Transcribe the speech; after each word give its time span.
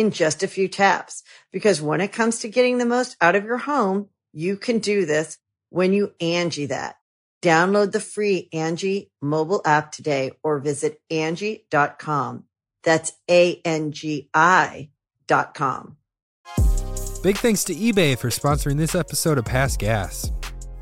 in 0.00 0.10
just 0.10 0.42
a 0.42 0.48
few 0.48 0.66
taps. 0.66 1.22
Because 1.52 1.82
when 1.82 2.00
it 2.00 2.12
comes 2.12 2.40
to 2.40 2.48
getting 2.48 2.78
the 2.78 2.86
most 2.86 3.16
out 3.20 3.36
of 3.36 3.44
your 3.44 3.58
home, 3.58 4.08
you 4.32 4.56
can 4.56 4.78
do 4.78 5.04
this 5.04 5.38
when 5.68 5.92
you 5.92 6.12
Angi 6.20 6.68
that. 6.68 6.96
Download 7.42 7.92
the 7.92 8.00
free 8.00 8.48
Angi 8.52 9.10
mobile 9.22 9.62
app 9.64 9.92
today 9.92 10.32
or 10.42 10.58
visit 10.58 11.00
Angi.com. 11.10 12.44
That's 12.82 13.12
A-N-G-I 13.30 14.90
dot 15.26 15.54
com. 15.54 15.96
Big 17.22 17.36
thanks 17.36 17.64
to 17.64 17.74
eBay 17.74 18.16
for 18.16 18.28
sponsoring 18.28 18.78
this 18.78 18.94
episode 18.94 19.36
of 19.36 19.44
Past 19.44 19.78
Gas. 19.78 20.32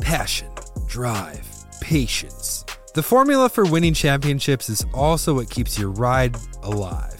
Passion, 0.00 0.48
drive, 0.86 1.46
patience. 1.80 2.64
The 2.94 3.02
formula 3.02 3.48
for 3.48 3.64
winning 3.64 3.94
championships 3.94 4.68
is 4.68 4.86
also 4.94 5.34
what 5.34 5.50
keeps 5.50 5.78
your 5.78 5.90
ride 5.90 6.36
alive 6.62 7.17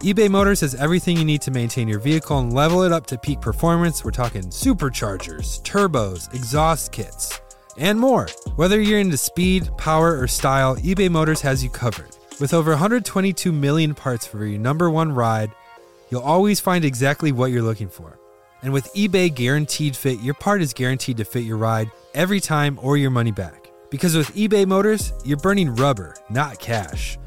eBay 0.00 0.30
Motors 0.30 0.62
has 0.62 0.74
everything 0.76 1.18
you 1.18 1.26
need 1.26 1.42
to 1.42 1.50
maintain 1.50 1.86
your 1.86 1.98
vehicle 1.98 2.38
and 2.38 2.54
level 2.54 2.84
it 2.84 2.90
up 2.90 3.06
to 3.06 3.18
peak 3.18 3.38
performance. 3.42 4.02
We're 4.02 4.12
talking 4.12 4.44
superchargers, 4.44 5.60
turbos, 5.60 6.34
exhaust 6.34 6.90
kits, 6.90 7.38
and 7.76 8.00
more. 8.00 8.26
Whether 8.56 8.80
you're 8.80 8.98
into 8.98 9.18
speed, 9.18 9.68
power, 9.76 10.18
or 10.18 10.26
style, 10.26 10.76
eBay 10.76 11.10
Motors 11.10 11.42
has 11.42 11.62
you 11.62 11.68
covered. 11.68 12.16
With 12.40 12.54
over 12.54 12.70
122 12.70 13.52
million 13.52 13.94
parts 13.94 14.26
for 14.26 14.42
your 14.46 14.58
number 14.58 14.88
one 14.88 15.12
ride, 15.12 15.52
you'll 16.08 16.22
always 16.22 16.60
find 16.60 16.82
exactly 16.82 17.30
what 17.30 17.50
you're 17.50 17.60
looking 17.60 17.90
for. 17.90 18.18
And 18.62 18.72
with 18.72 18.90
eBay 18.94 19.34
Guaranteed 19.34 19.94
Fit, 19.94 20.20
your 20.20 20.32
part 20.32 20.62
is 20.62 20.72
guaranteed 20.72 21.18
to 21.18 21.26
fit 21.26 21.44
your 21.44 21.58
ride 21.58 21.90
every 22.14 22.40
time 22.40 22.78
or 22.80 22.96
your 22.96 23.10
money 23.10 23.32
back. 23.32 23.70
Because 23.90 24.16
with 24.16 24.34
eBay 24.34 24.66
Motors, 24.66 25.12
you're 25.26 25.36
burning 25.36 25.74
rubber, 25.74 26.16
not 26.30 26.58
cash. 26.58 27.18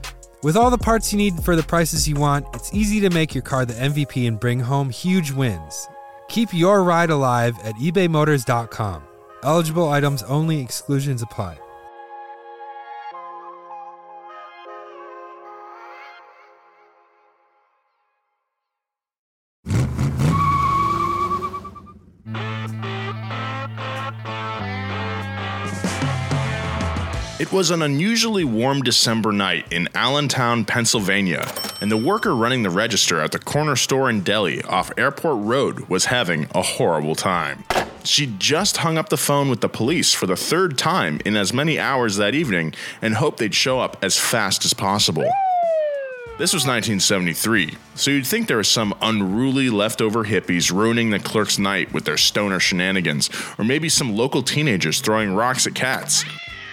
With 0.43 0.57
all 0.57 0.69
the 0.69 0.77
parts 0.77 1.13
you 1.13 1.17
need 1.17 1.41
for 1.41 1.55
the 1.55 1.63
prices 1.63 2.05
you 2.05 2.15
want, 2.15 2.45
it's 2.53 2.73
easy 2.73 2.99
to 2.99 3.09
make 3.09 3.33
your 3.33 3.41
car 3.41 3.65
the 3.65 3.75
MVP 3.75 4.27
and 4.27 4.37
bring 4.37 4.59
home 4.59 4.89
huge 4.89 5.31
wins. 5.31 5.87
Keep 6.27 6.53
your 6.53 6.83
ride 6.83 7.11
alive 7.11 7.57
at 7.63 7.75
ebaymotors.com. 7.75 9.03
Eligible 9.43 9.87
items 9.87 10.21
only, 10.23 10.59
exclusions 10.59 11.21
apply. 11.21 11.57
Was 27.53 27.69
an 27.69 27.83
unusually 27.83 28.43
warm 28.43 28.81
December 28.81 29.31
night 29.31 29.71
in 29.71 29.87
Allentown, 29.93 30.65
Pennsylvania, 30.65 31.47
and 31.81 31.91
the 31.91 31.97
worker 31.97 32.35
running 32.35 32.63
the 32.63 32.71
register 32.71 33.21
at 33.21 33.31
the 33.31 33.37
corner 33.37 33.75
store 33.75 34.09
in 34.09 34.21
deli 34.21 34.63
off 34.63 34.91
Airport 34.97 35.45
Road 35.45 35.81
was 35.87 36.05
having 36.05 36.47
a 36.55 36.63
horrible 36.63 37.13
time. 37.13 37.63
She 38.03 38.33
just 38.39 38.77
hung 38.77 38.97
up 38.97 39.09
the 39.09 39.17
phone 39.17 39.51
with 39.51 39.61
the 39.61 39.69
police 39.69 40.15
for 40.15 40.25
the 40.25 40.35
third 40.35 40.79
time 40.79 41.21
in 41.25 41.37
as 41.37 41.53
many 41.53 41.77
hours 41.77 42.17
that 42.17 42.33
evening 42.33 42.73
and 43.03 43.13
hoped 43.13 43.37
they'd 43.37 43.53
show 43.53 43.79
up 43.79 43.97
as 44.01 44.17
fast 44.17 44.65
as 44.65 44.73
possible. 44.73 45.29
This 46.39 46.53
was 46.53 46.65
1973, 46.65 47.77
so 47.93 48.09
you'd 48.09 48.25
think 48.25 48.47
there 48.47 48.57
were 48.57 48.63
some 48.63 48.95
unruly 48.99 49.69
leftover 49.69 50.23
hippies 50.23 50.73
ruining 50.73 51.11
the 51.11 51.19
clerk's 51.19 51.59
night 51.59 51.93
with 51.93 52.05
their 52.05 52.17
stoner 52.17 52.59
shenanigans, 52.59 53.29
or 53.59 53.63
maybe 53.63 53.89
some 53.89 54.15
local 54.15 54.41
teenagers 54.41 55.01
throwing 55.01 55.35
rocks 55.35 55.67
at 55.67 55.75
cats. 55.75 56.25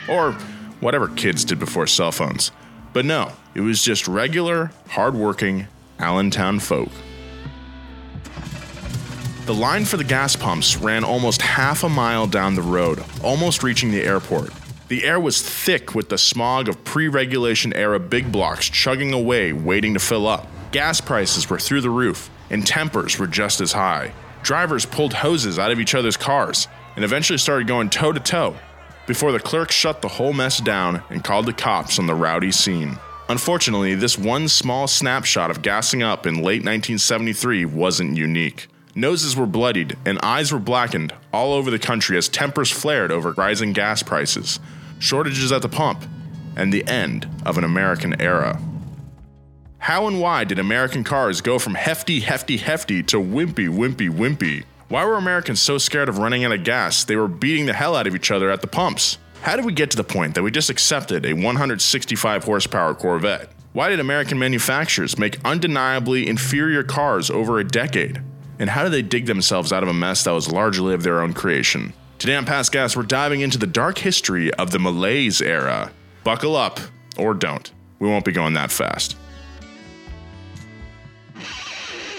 Or 0.08 0.34
whatever 0.80 1.08
kids 1.08 1.44
did 1.44 1.58
before 1.58 1.86
cell 1.86 2.12
phones. 2.12 2.50
But 2.92 3.04
no, 3.04 3.32
it 3.54 3.60
was 3.60 3.82
just 3.82 4.08
regular, 4.08 4.72
hardworking 4.88 5.68
Allentown 5.98 6.58
folk. 6.58 6.90
The 9.46 9.54
line 9.54 9.84
for 9.84 9.96
the 9.96 10.04
gas 10.04 10.36
pumps 10.36 10.76
ran 10.76 11.04
almost 11.04 11.42
half 11.42 11.82
a 11.82 11.88
mile 11.88 12.26
down 12.26 12.54
the 12.54 12.62
road, 12.62 13.02
almost 13.22 13.62
reaching 13.62 13.90
the 13.90 14.02
airport. 14.02 14.52
The 14.88 15.04
air 15.04 15.20
was 15.20 15.42
thick 15.42 15.94
with 15.94 16.08
the 16.08 16.18
smog 16.18 16.68
of 16.68 16.82
pre 16.84 17.08
regulation 17.08 17.72
era 17.72 17.98
big 17.98 18.30
blocks 18.32 18.68
chugging 18.68 19.12
away, 19.12 19.52
waiting 19.52 19.94
to 19.94 20.00
fill 20.00 20.26
up. 20.26 20.46
Gas 20.72 21.00
prices 21.00 21.48
were 21.48 21.58
through 21.58 21.80
the 21.80 21.90
roof, 21.90 22.30
and 22.50 22.66
tempers 22.66 23.18
were 23.18 23.26
just 23.26 23.60
as 23.60 23.72
high. 23.72 24.12
Drivers 24.42 24.86
pulled 24.86 25.14
hoses 25.14 25.58
out 25.58 25.70
of 25.70 25.80
each 25.80 25.94
other's 25.94 26.16
cars 26.16 26.66
and 26.96 27.04
eventually 27.04 27.38
started 27.38 27.66
going 27.66 27.90
toe 27.90 28.12
to 28.12 28.20
toe, 28.20 28.56
before 29.10 29.32
the 29.32 29.40
clerk 29.40 29.72
shut 29.72 30.02
the 30.02 30.06
whole 30.06 30.32
mess 30.32 30.60
down 30.60 31.02
and 31.10 31.24
called 31.24 31.44
the 31.44 31.52
cops 31.52 31.98
on 31.98 32.06
the 32.06 32.14
rowdy 32.14 32.52
scene. 32.52 32.96
Unfortunately, 33.28 33.96
this 33.96 34.16
one 34.16 34.46
small 34.46 34.86
snapshot 34.86 35.50
of 35.50 35.62
gassing 35.62 36.00
up 36.00 36.28
in 36.28 36.36
late 36.36 36.62
1973 36.62 37.64
wasn't 37.64 38.16
unique. 38.16 38.68
Noses 38.94 39.34
were 39.34 39.46
bloodied 39.46 39.96
and 40.06 40.20
eyes 40.22 40.52
were 40.52 40.60
blackened 40.60 41.12
all 41.32 41.52
over 41.54 41.72
the 41.72 41.78
country 41.80 42.16
as 42.16 42.28
tempers 42.28 42.70
flared 42.70 43.10
over 43.10 43.32
rising 43.32 43.72
gas 43.72 44.00
prices, 44.00 44.60
shortages 45.00 45.50
at 45.50 45.62
the 45.62 45.68
pump, 45.68 46.04
and 46.54 46.72
the 46.72 46.86
end 46.86 47.28
of 47.44 47.58
an 47.58 47.64
American 47.64 48.20
era. 48.20 48.62
How 49.78 50.06
and 50.06 50.20
why 50.20 50.44
did 50.44 50.60
American 50.60 51.02
cars 51.02 51.40
go 51.40 51.58
from 51.58 51.74
hefty, 51.74 52.20
hefty, 52.20 52.58
hefty 52.58 53.02
to 53.02 53.16
wimpy, 53.16 53.68
wimpy, 53.68 54.08
wimpy? 54.08 54.62
Why 54.90 55.04
were 55.04 55.14
Americans 55.14 55.62
so 55.62 55.78
scared 55.78 56.08
of 56.08 56.18
running 56.18 56.44
out 56.44 56.50
of 56.50 56.64
gas 56.64 57.04
they 57.04 57.14
were 57.14 57.28
beating 57.28 57.66
the 57.66 57.72
hell 57.72 57.94
out 57.94 58.08
of 58.08 58.16
each 58.16 58.32
other 58.32 58.50
at 58.50 58.60
the 58.60 58.66
pumps? 58.66 59.18
How 59.42 59.54
did 59.54 59.64
we 59.64 59.72
get 59.72 59.92
to 59.92 59.96
the 59.96 60.02
point 60.02 60.34
that 60.34 60.42
we 60.42 60.50
just 60.50 60.68
accepted 60.68 61.24
a 61.24 61.32
165 61.32 62.42
horsepower 62.42 62.92
Corvette? 62.94 63.52
Why 63.72 63.88
did 63.88 64.00
American 64.00 64.36
manufacturers 64.36 65.16
make 65.16 65.38
undeniably 65.44 66.26
inferior 66.26 66.82
cars 66.82 67.30
over 67.30 67.60
a 67.60 67.64
decade? 67.64 68.20
And 68.58 68.68
how 68.68 68.82
did 68.82 68.90
they 68.90 69.02
dig 69.02 69.26
themselves 69.26 69.72
out 69.72 69.84
of 69.84 69.88
a 69.88 69.94
mess 69.94 70.24
that 70.24 70.32
was 70.32 70.50
largely 70.50 70.92
of 70.92 71.04
their 71.04 71.20
own 71.20 71.34
creation? 71.34 71.92
Today 72.18 72.34
on 72.34 72.44
Past 72.44 72.72
Gas, 72.72 72.96
we're 72.96 73.04
diving 73.04 73.42
into 73.42 73.58
the 73.58 73.68
dark 73.68 73.96
history 73.96 74.52
of 74.54 74.72
the 74.72 74.80
malaise 74.80 75.40
era. 75.40 75.92
Buckle 76.24 76.56
up, 76.56 76.80
or 77.16 77.32
don't. 77.32 77.70
We 78.00 78.08
won't 78.08 78.24
be 78.24 78.32
going 78.32 78.54
that 78.54 78.72
fast. 78.72 79.16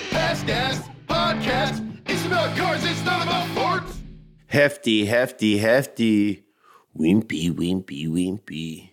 Past 0.09 0.47
Gas 0.47 0.87
Podcast 1.09 2.00
about 2.31 2.55
cars, 2.57 2.83
it's 2.85 3.03
not 3.03 3.23
about 3.23 3.47
forts. 3.49 3.99
Hefty, 4.47 5.05
hefty, 5.05 5.57
hefty. 5.57 6.45
Wimpy, 6.97 7.51
wimpy, 7.51 8.07
wimpy. 8.07 8.91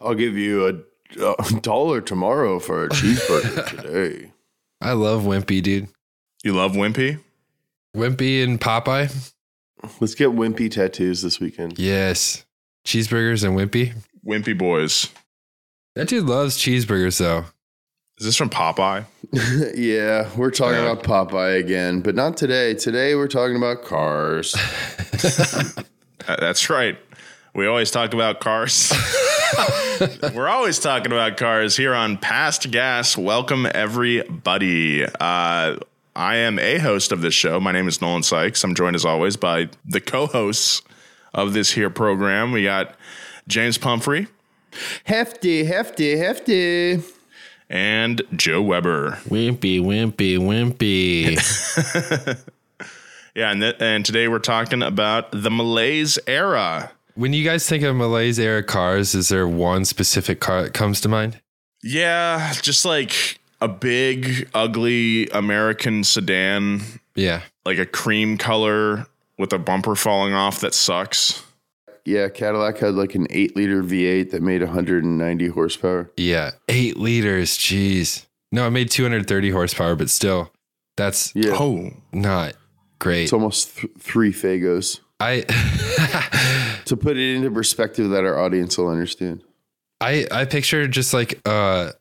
I'll 0.00 0.14
give 0.14 0.36
you 0.36 0.66
a, 0.66 1.24
a 1.24 1.60
dollar 1.60 2.00
tomorrow 2.00 2.58
for 2.58 2.84
a 2.84 2.88
cheeseburger 2.88 3.66
today. 3.82 4.32
I 4.80 4.92
love 4.94 5.22
Wimpy, 5.22 5.62
dude. 5.62 5.88
You 6.42 6.54
love 6.54 6.72
Wimpy? 6.72 7.20
Wimpy 7.96 8.42
and 8.42 8.60
Popeye? 8.60 9.32
Let's 10.00 10.16
get 10.16 10.30
Wimpy 10.30 10.70
tattoos 10.70 11.22
this 11.22 11.38
weekend. 11.38 11.78
Yes. 11.78 12.44
Cheeseburgers 12.84 13.44
and 13.44 13.56
Wimpy? 13.56 13.94
Wimpy 14.26 14.58
boys. 14.58 15.08
That 15.94 16.08
dude 16.08 16.26
loves 16.26 16.58
cheeseburgers, 16.58 17.18
though. 17.18 17.44
Is 18.22 18.26
this 18.26 18.36
from 18.36 18.50
Popeye? 18.50 19.04
yeah, 19.74 20.30
we're 20.36 20.52
talking 20.52 20.76
yeah. 20.76 20.92
about 20.92 21.02
Popeye 21.02 21.58
again, 21.58 22.02
but 22.02 22.14
not 22.14 22.36
today. 22.36 22.72
Today 22.72 23.16
we're 23.16 23.26
talking 23.26 23.56
about 23.56 23.82
cars. 23.82 24.54
That's 26.28 26.70
right. 26.70 26.96
We 27.52 27.66
always 27.66 27.90
talk 27.90 28.14
about 28.14 28.38
cars. 28.38 28.92
we're 30.36 30.46
always 30.46 30.78
talking 30.78 31.10
about 31.10 31.36
cars 31.36 31.76
here 31.76 31.94
on 31.94 32.16
Past 32.16 32.70
Gas. 32.70 33.18
Welcome 33.18 33.66
everybody. 33.74 35.04
Uh, 35.04 35.78
I 36.14 36.36
am 36.36 36.60
a 36.60 36.78
host 36.78 37.10
of 37.10 37.22
this 37.22 37.34
show. 37.34 37.58
My 37.58 37.72
name 37.72 37.88
is 37.88 38.00
Nolan 38.00 38.22
Sykes. 38.22 38.62
I'm 38.62 38.76
joined 38.76 38.94
as 38.94 39.04
always 39.04 39.36
by 39.36 39.68
the 39.84 40.00
co-hosts 40.00 40.82
of 41.34 41.54
this 41.54 41.72
here 41.72 41.90
program. 41.90 42.52
We 42.52 42.62
got 42.62 42.94
James 43.48 43.78
Pumphrey 43.78 44.28
Hefty, 45.04 45.64
hefty, 45.64 46.16
hefty. 46.16 47.02
And 47.72 48.22
Joe 48.36 48.62
Weber. 48.62 49.18
Wimpy, 49.28 49.80
wimpy, 49.80 50.38
wimpy. 50.38 51.38
Yeah, 53.34 53.50
and 53.50 53.62
th- 53.62 53.76
and 53.80 54.04
today 54.04 54.28
we're 54.28 54.38
talking 54.40 54.82
about 54.82 55.30
the 55.32 55.50
Malaise 55.50 56.18
era. 56.26 56.92
when 57.14 57.32
you 57.32 57.42
guys 57.44 57.66
think 57.66 57.82
of 57.82 57.96
Malaise 57.96 58.38
era 58.38 58.62
cars, 58.62 59.14
is 59.14 59.30
there 59.30 59.48
one 59.48 59.86
specific 59.86 60.38
car 60.38 60.62
that 60.62 60.74
comes 60.74 61.00
to 61.00 61.08
mind? 61.08 61.40
Yeah, 61.82 62.52
just 62.60 62.84
like 62.84 63.40
a 63.62 63.68
big, 63.68 64.50
ugly 64.52 65.28
American 65.30 66.04
sedan, 66.04 66.82
Yeah. 67.14 67.40
like 67.64 67.78
a 67.78 67.86
cream 67.86 68.36
color 68.36 69.06
with 69.38 69.54
a 69.54 69.58
bumper 69.58 69.94
falling 69.96 70.34
off 70.34 70.60
that 70.60 70.74
sucks. 70.74 71.42
Yeah, 72.04 72.28
Cadillac 72.28 72.78
had 72.78 72.94
like 72.94 73.14
an 73.14 73.26
eight 73.30 73.54
liter 73.56 73.82
V8 73.82 74.30
that 74.30 74.42
made 74.42 74.62
190 74.62 75.46
horsepower. 75.48 76.10
Yeah. 76.16 76.52
Eight 76.68 76.96
liters. 76.96 77.56
Jeez. 77.56 78.26
No, 78.50 78.66
it 78.66 78.70
made 78.70 78.90
230 78.90 79.50
horsepower, 79.50 79.94
but 79.96 80.10
still, 80.10 80.50
that's 80.96 81.32
Yeah, 81.34 81.52
Oh, 81.58 81.90
not 82.12 82.54
great. 82.98 83.22
it's 83.24 83.32
almost 83.32 83.78
th- 83.78 83.92
three 83.98 84.32
Fagos. 84.32 85.00
I 85.20 85.42
To 86.86 86.96
put 86.96 87.16
it 87.16 87.36
into 87.36 87.50
perspective 87.50 88.10
that 88.10 88.24
our 88.24 88.38
audience 88.38 88.76
will 88.76 88.88
understand. 88.88 89.42
I 90.00 90.26
I 90.32 90.44
picture 90.46 90.88
just 90.88 91.14
like 91.14 91.40
a 91.46 91.92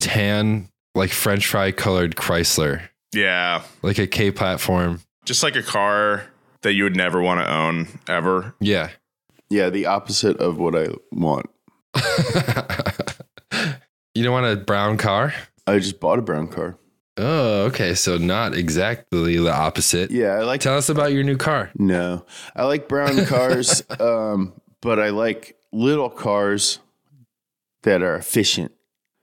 tan, 0.00 0.68
like 0.94 1.10
French 1.10 1.46
fry 1.46 1.70
colored 1.72 2.16
Chrysler, 2.16 2.88
yeah. 3.14 3.62
like 3.82 3.98
a 3.98 4.06
K 4.06 4.30
platform. 4.30 5.00
Just 5.26 5.42
like 5.42 5.56
a 5.56 5.62
car 5.62 6.24
that 6.62 6.72
you 6.72 6.84
would 6.84 6.96
never 6.96 7.20
want 7.20 7.40
to 7.40 7.50
own 7.52 7.86
ever. 8.08 8.54
Yeah. 8.60 8.90
Yeah, 9.54 9.70
the 9.70 9.86
opposite 9.86 10.38
of 10.38 10.58
what 10.58 10.74
I 10.74 10.88
want. 11.12 11.48
you 14.16 14.24
don't 14.24 14.32
want 14.32 14.46
a 14.46 14.56
brown 14.56 14.96
car? 14.96 15.32
I 15.64 15.78
just 15.78 16.00
bought 16.00 16.18
a 16.18 16.22
brown 16.22 16.48
car. 16.48 16.76
Oh, 17.16 17.66
okay. 17.66 17.94
So 17.94 18.18
not 18.18 18.56
exactly 18.56 19.36
the 19.36 19.52
opposite. 19.52 20.10
Yeah, 20.10 20.32
I 20.32 20.40
like 20.40 20.60
Tell 20.60 20.76
us 20.76 20.88
about 20.88 21.12
your 21.12 21.22
new 21.22 21.36
car. 21.36 21.70
No, 21.78 22.26
I 22.56 22.64
like 22.64 22.88
brown 22.88 23.26
cars, 23.26 23.84
um, 24.00 24.54
but 24.80 24.98
I 24.98 25.10
like 25.10 25.56
little 25.70 26.10
cars 26.10 26.80
that 27.84 28.02
are 28.02 28.16
efficient. 28.16 28.72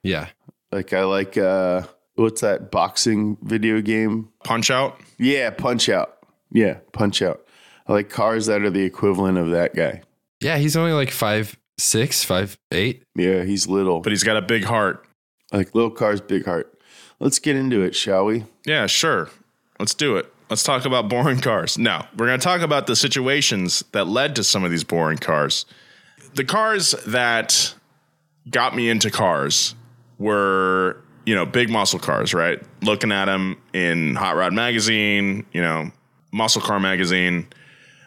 Yeah. 0.02 0.30
Like 0.72 0.94
I 0.94 1.04
like 1.04 1.38
uh, 1.38 1.82
what's 2.16 2.40
that 2.40 2.72
boxing 2.72 3.38
video 3.42 3.82
game? 3.82 4.30
Punch 4.46 4.72
out. 4.72 4.98
Yeah, 5.18 5.50
Punch 5.50 5.90
Out. 5.90 6.20
Yeah, 6.54 6.78
Punch 6.94 7.22
Out. 7.22 7.46
I 7.86 7.92
like 7.92 8.10
cars 8.10 8.46
that 8.46 8.62
are 8.62 8.70
the 8.70 8.86
equivalent 8.86 9.38
of 9.38 9.50
that 9.50 9.76
guy. 9.76 10.04
Yeah, 10.42 10.58
he's 10.58 10.76
only 10.76 10.92
like 10.94 11.12
five 11.12 11.58
six, 11.78 12.24
five 12.24 12.58
eight. 12.72 13.04
Yeah, 13.16 13.44
he's 13.44 13.68
little, 13.68 14.02
But 14.02 14.12
he's 14.12 14.24
got 14.24 14.38
a 14.38 14.42
big 14.42 14.64
heart. 14.64 15.06
like 15.52 15.74
little 15.76 15.92
cars, 15.92 16.22
big 16.22 16.46
heart. 16.46 16.74
Let's 17.20 17.40
get 17.40 17.56
into 17.56 17.82
it, 17.82 17.96
shall 17.96 18.26
we? 18.26 18.46
Yeah, 18.66 18.88
sure. 18.88 19.30
Let's 19.80 19.94
do 19.94 20.18
it. 20.18 20.32
Let's 20.50 20.64
talk 20.64 20.86
about 20.86 21.08
boring 21.10 21.40
cars. 21.40 21.78
Now, 21.78 22.08
we're 22.18 22.28
going 22.28 22.40
to 22.40 22.44
talk 22.44 22.62
about 22.62 22.88
the 22.88 22.96
situations 22.96 23.84
that 23.94 24.08
led 24.08 24.36
to 24.36 24.44
some 24.44 24.64
of 24.64 24.72
these 24.72 24.84
boring 24.84 25.18
cars. 25.20 25.66
The 26.34 26.44
cars 26.44 26.92
that 27.08 27.74
got 28.50 28.76
me 28.76 28.90
into 28.90 29.10
cars 29.12 29.76
were, 30.18 30.98
you 31.26 31.36
know, 31.36 31.46
big 31.46 31.70
muscle 31.70 32.00
cars, 32.00 32.34
right? 32.34 32.62
Looking 32.82 33.12
at 33.12 33.26
them 33.26 33.62
in 33.74 34.16
Hot 34.16 34.36
Rod 34.36 34.54
Magazine, 34.54 35.46
you 35.54 35.62
know, 35.62 35.92
Muscle 36.32 36.62
Car 36.62 36.80
Magazine. 36.80 37.48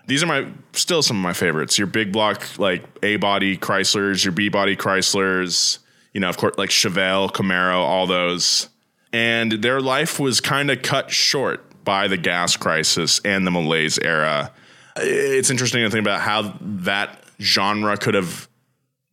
These 0.06 0.22
are 0.22 0.26
my 0.26 0.46
still 0.72 1.02
some 1.02 1.16
of 1.16 1.22
my 1.22 1.32
favorites. 1.32 1.78
Your 1.78 1.86
big 1.86 2.12
block 2.12 2.58
like 2.58 2.84
A 3.02 3.16
body 3.16 3.56
Chryslers, 3.56 4.24
your 4.24 4.32
B 4.32 4.48
body 4.48 4.76
Chryslers, 4.76 5.78
you 6.12 6.20
know, 6.20 6.28
of 6.28 6.36
course 6.36 6.56
like 6.58 6.70
Chevelle, 6.70 7.30
Camaro, 7.30 7.76
all 7.76 8.06
those 8.06 8.68
and 9.14 9.52
their 9.52 9.80
life 9.80 10.18
was 10.18 10.40
kind 10.40 10.72
of 10.72 10.82
cut 10.82 11.12
short 11.12 11.84
by 11.84 12.08
the 12.08 12.16
gas 12.16 12.56
crisis 12.56 13.20
and 13.24 13.46
the 13.46 13.50
malaise 13.52 13.96
era. 13.98 14.50
It's 14.96 15.50
interesting 15.50 15.84
to 15.84 15.90
think 15.90 16.04
about 16.04 16.20
how 16.20 16.56
that 16.60 17.22
genre 17.40 17.96
could 17.96 18.14
have 18.14 18.48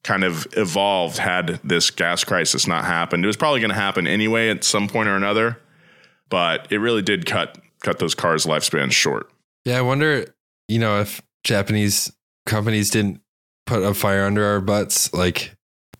kind 0.03 0.23
of 0.23 0.47
evolved 0.57 1.19
had 1.19 1.59
this 1.63 1.91
gas 1.91 2.23
crisis 2.23 2.65
not 2.65 2.85
happened. 2.85 3.23
It 3.23 3.27
was 3.27 3.37
probably 3.37 3.59
going 3.59 3.69
to 3.69 3.75
happen 3.75 4.07
anyway 4.07 4.49
at 4.49 4.63
some 4.63 4.87
point 4.87 5.07
or 5.07 5.15
another, 5.15 5.59
but 6.29 6.71
it 6.71 6.79
really 6.79 7.03
did 7.03 7.27
cut 7.27 7.59
cut 7.81 7.99
those 7.99 8.15
cars' 8.15 8.47
lifespans 8.47 8.93
short. 8.93 9.29
Yeah, 9.65 9.77
I 9.77 9.81
wonder, 9.81 10.25
you 10.71 10.79
know, 10.79 11.01
if 11.01 11.21
Japanese 11.43 12.11
companies 12.45 12.89
didn't 12.89 13.21
put 13.65 13.83
a 13.83 13.93
fire 13.93 14.25
under 14.25 14.45
our 14.45 14.61
butts, 14.61 15.13
like 15.13 15.53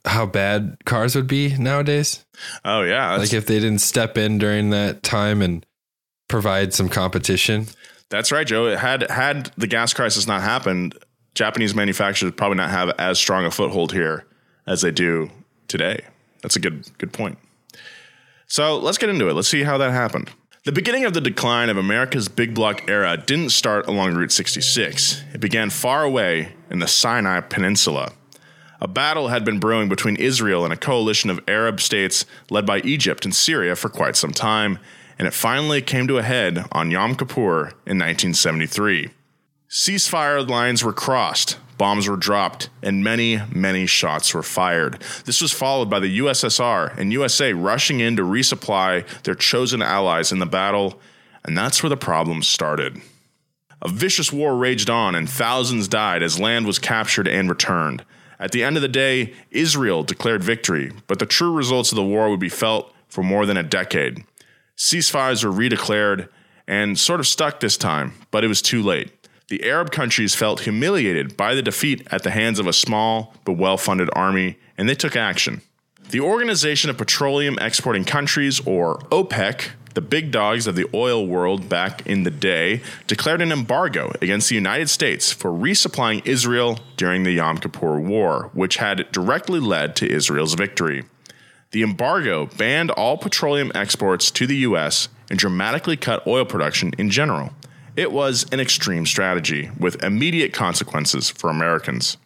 how 0.05 0.25
bad 0.25 0.77
cars 0.85 1.13
would 1.13 1.27
be 1.27 1.57
nowadays. 1.57 2.25
Oh 2.63 2.81
yeah, 2.83 3.17
like 3.17 3.33
if 3.33 3.45
they 3.45 3.59
didn't 3.59 3.79
step 3.79 4.17
in 4.17 4.37
during 4.37 4.69
that 4.69 5.03
time 5.03 5.41
and 5.41 5.65
provide 6.29 6.73
some 6.73 6.87
competition. 6.87 7.67
that's 8.09 8.31
right, 8.31 8.47
Joe. 8.47 8.67
It 8.67 8.79
had 8.79 9.09
had 9.11 9.51
the 9.57 9.67
gas 9.67 9.93
crisis 9.93 10.25
not 10.25 10.41
happened, 10.41 10.97
Japanese 11.35 11.75
manufacturers 11.75 12.31
probably 12.35 12.57
not 12.57 12.69
have 12.69 12.91
as 12.97 13.19
strong 13.19 13.45
a 13.45 13.51
foothold 13.51 13.91
here 13.91 14.25
as 14.65 14.81
they 14.81 14.91
do 14.91 15.29
today. 15.67 16.05
That's 16.41 16.55
a 16.55 16.59
good 16.61 16.87
good 16.97 17.11
point. 17.11 17.37
So 18.47 18.77
let's 18.77 18.97
get 18.97 19.09
into 19.09 19.29
it. 19.29 19.33
Let's 19.33 19.49
see 19.49 19.63
how 19.63 19.77
that 19.79 19.91
happened. 19.91 20.31
The 20.63 20.71
beginning 20.71 21.05
of 21.05 21.15
the 21.15 21.21
decline 21.21 21.69
of 21.69 21.77
America's 21.77 22.27
big 22.27 22.53
block 22.53 22.87
era 22.87 23.17
didn't 23.17 23.49
start 23.49 23.87
along 23.87 24.13
Route 24.13 24.31
66. 24.31 25.23
It 25.33 25.41
began 25.41 25.71
far 25.71 26.03
away 26.03 26.53
in 26.69 26.77
the 26.77 26.87
Sinai 26.87 27.39
Peninsula. 27.39 28.11
A 28.79 28.87
battle 28.87 29.29
had 29.29 29.43
been 29.43 29.59
brewing 29.59 29.89
between 29.89 30.17
Israel 30.17 30.63
and 30.63 30.71
a 30.71 30.77
coalition 30.77 31.31
of 31.31 31.39
Arab 31.47 31.81
states 31.81 32.27
led 32.51 32.67
by 32.67 32.77
Egypt 32.81 33.25
and 33.25 33.33
Syria 33.33 33.75
for 33.75 33.89
quite 33.89 34.15
some 34.15 34.33
time, 34.33 34.77
and 35.17 35.27
it 35.27 35.33
finally 35.33 35.81
came 35.81 36.07
to 36.07 36.19
a 36.19 36.21
head 36.21 36.67
on 36.71 36.91
Yom 36.91 37.15
Kippur 37.15 37.69
in 37.87 37.97
1973. 37.97 39.09
Ceasefire 39.71 40.45
lines 40.45 40.83
were 40.83 40.91
crossed, 40.91 41.57
bombs 41.77 42.05
were 42.05 42.17
dropped, 42.17 42.69
and 42.83 43.05
many, 43.05 43.39
many 43.55 43.85
shots 43.85 44.33
were 44.33 44.43
fired. 44.43 45.01
This 45.23 45.41
was 45.41 45.53
followed 45.53 45.89
by 45.89 46.01
the 46.01 46.19
USSR 46.19 46.97
and 46.97 47.13
USA 47.13 47.53
rushing 47.53 48.01
in 48.01 48.17
to 48.17 48.23
resupply 48.23 49.07
their 49.23 49.33
chosen 49.33 49.81
allies 49.81 50.33
in 50.33 50.39
the 50.39 50.45
battle, 50.45 50.99
and 51.45 51.57
that's 51.57 51.81
where 51.81 51.89
the 51.89 51.95
problems 51.95 52.49
started. 52.49 53.01
A 53.81 53.87
vicious 53.87 54.29
war 54.29 54.57
raged 54.57 54.89
on, 54.89 55.15
and 55.15 55.29
thousands 55.29 55.87
died 55.87 56.21
as 56.21 56.37
land 56.37 56.65
was 56.65 56.77
captured 56.77 57.29
and 57.29 57.47
returned. 57.47 58.03
At 58.41 58.51
the 58.51 58.65
end 58.65 58.75
of 58.75 58.81
the 58.81 58.89
day, 58.89 59.33
Israel 59.51 60.03
declared 60.03 60.43
victory, 60.43 60.91
but 61.07 61.19
the 61.19 61.25
true 61.25 61.53
results 61.53 61.93
of 61.93 61.95
the 61.95 62.03
war 62.03 62.29
would 62.29 62.41
be 62.41 62.49
felt 62.49 62.93
for 63.07 63.23
more 63.23 63.45
than 63.45 63.55
a 63.55 63.63
decade. 63.63 64.25
Ceasefires 64.75 65.45
were 65.45 65.49
redeclared 65.49 66.27
and 66.67 66.99
sort 66.99 67.21
of 67.21 67.27
stuck 67.27 67.61
this 67.61 67.77
time, 67.77 68.15
but 68.31 68.43
it 68.43 68.49
was 68.49 68.61
too 68.61 68.83
late. 68.83 69.13
The 69.51 69.65
Arab 69.65 69.91
countries 69.91 70.33
felt 70.33 70.61
humiliated 70.61 71.35
by 71.35 71.55
the 71.55 71.61
defeat 71.61 72.07
at 72.09 72.23
the 72.23 72.31
hands 72.31 72.57
of 72.57 72.67
a 72.67 72.71
small 72.71 73.33
but 73.43 73.57
well 73.57 73.75
funded 73.75 74.09
army, 74.13 74.57
and 74.77 74.87
they 74.87 74.95
took 74.95 75.17
action. 75.17 75.61
The 76.09 76.21
Organization 76.21 76.89
of 76.89 76.97
Petroleum 76.97 77.59
Exporting 77.59 78.05
Countries, 78.05 78.61
or 78.65 78.99
OPEC, 79.11 79.71
the 79.93 79.99
big 79.99 80.31
dogs 80.31 80.67
of 80.67 80.75
the 80.75 80.87
oil 80.93 81.27
world 81.27 81.67
back 81.67 82.07
in 82.07 82.23
the 82.23 82.31
day, 82.31 82.81
declared 83.07 83.41
an 83.41 83.51
embargo 83.51 84.13
against 84.21 84.47
the 84.47 84.55
United 84.55 84.89
States 84.89 85.33
for 85.33 85.51
resupplying 85.51 86.25
Israel 86.25 86.79
during 86.95 87.23
the 87.23 87.33
Yom 87.33 87.57
Kippur 87.57 87.99
War, 87.99 88.51
which 88.53 88.77
had 88.77 89.11
directly 89.11 89.59
led 89.59 89.97
to 89.97 90.09
Israel's 90.09 90.53
victory. 90.53 91.03
The 91.71 91.83
embargo 91.83 92.45
banned 92.45 92.91
all 92.91 93.17
petroleum 93.17 93.73
exports 93.75 94.31
to 94.31 94.47
the 94.47 94.55
U.S. 94.69 95.09
and 95.29 95.37
dramatically 95.37 95.97
cut 95.97 96.25
oil 96.25 96.45
production 96.45 96.93
in 96.97 97.09
general. 97.09 97.51
It 97.95 98.11
was 98.11 98.45
an 98.51 98.59
extreme 98.59 99.05
strategy 99.05 99.69
with 99.77 100.01
immediate 100.03 100.53
consequences 100.53 101.29
for 101.29 101.49
Americans. 101.49 102.17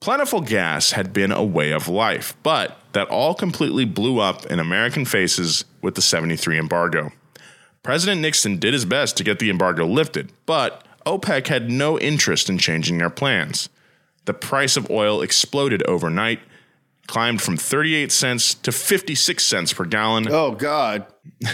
Plentiful 0.00 0.40
gas 0.40 0.92
had 0.92 1.12
been 1.12 1.32
a 1.32 1.44
way 1.44 1.72
of 1.72 1.88
life, 1.88 2.36
but 2.42 2.78
that 2.92 3.08
all 3.08 3.34
completely 3.34 3.84
blew 3.84 4.20
up 4.20 4.46
in 4.46 4.58
American 4.58 5.04
faces 5.04 5.64
with 5.82 5.94
the 5.94 6.02
73 6.02 6.58
embargo. 6.58 7.12
President 7.82 8.20
Nixon 8.20 8.58
did 8.58 8.74
his 8.74 8.84
best 8.84 9.16
to 9.16 9.24
get 9.24 9.38
the 9.38 9.50
embargo 9.50 9.86
lifted, 9.86 10.32
but 10.44 10.84
OPEC 11.06 11.46
had 11.46 11.70
no 11.70 11.98
interest 11.98 12.50
in 12.50 12.58
changing 12.58 12.98
their 12.98 13.10
plans. 13.10 13.68
The 14.24 14.34
price 14.34 14.76
of 14.76 14.90
oil 14.90 15.22
exploded 15.22 15.84
overnight, 15.84 16.40
climbed 17.06 17.40
from 17.40 17.56
38 17.56 18.10
cents 18.10 18.54
to 18.54 18.72
56 18.72 19.44
cents 19.44 19.72
per 19.72 19.84
gallon. 19.84 20.26
Oh 20.28 20.50
God. 20.52 21.06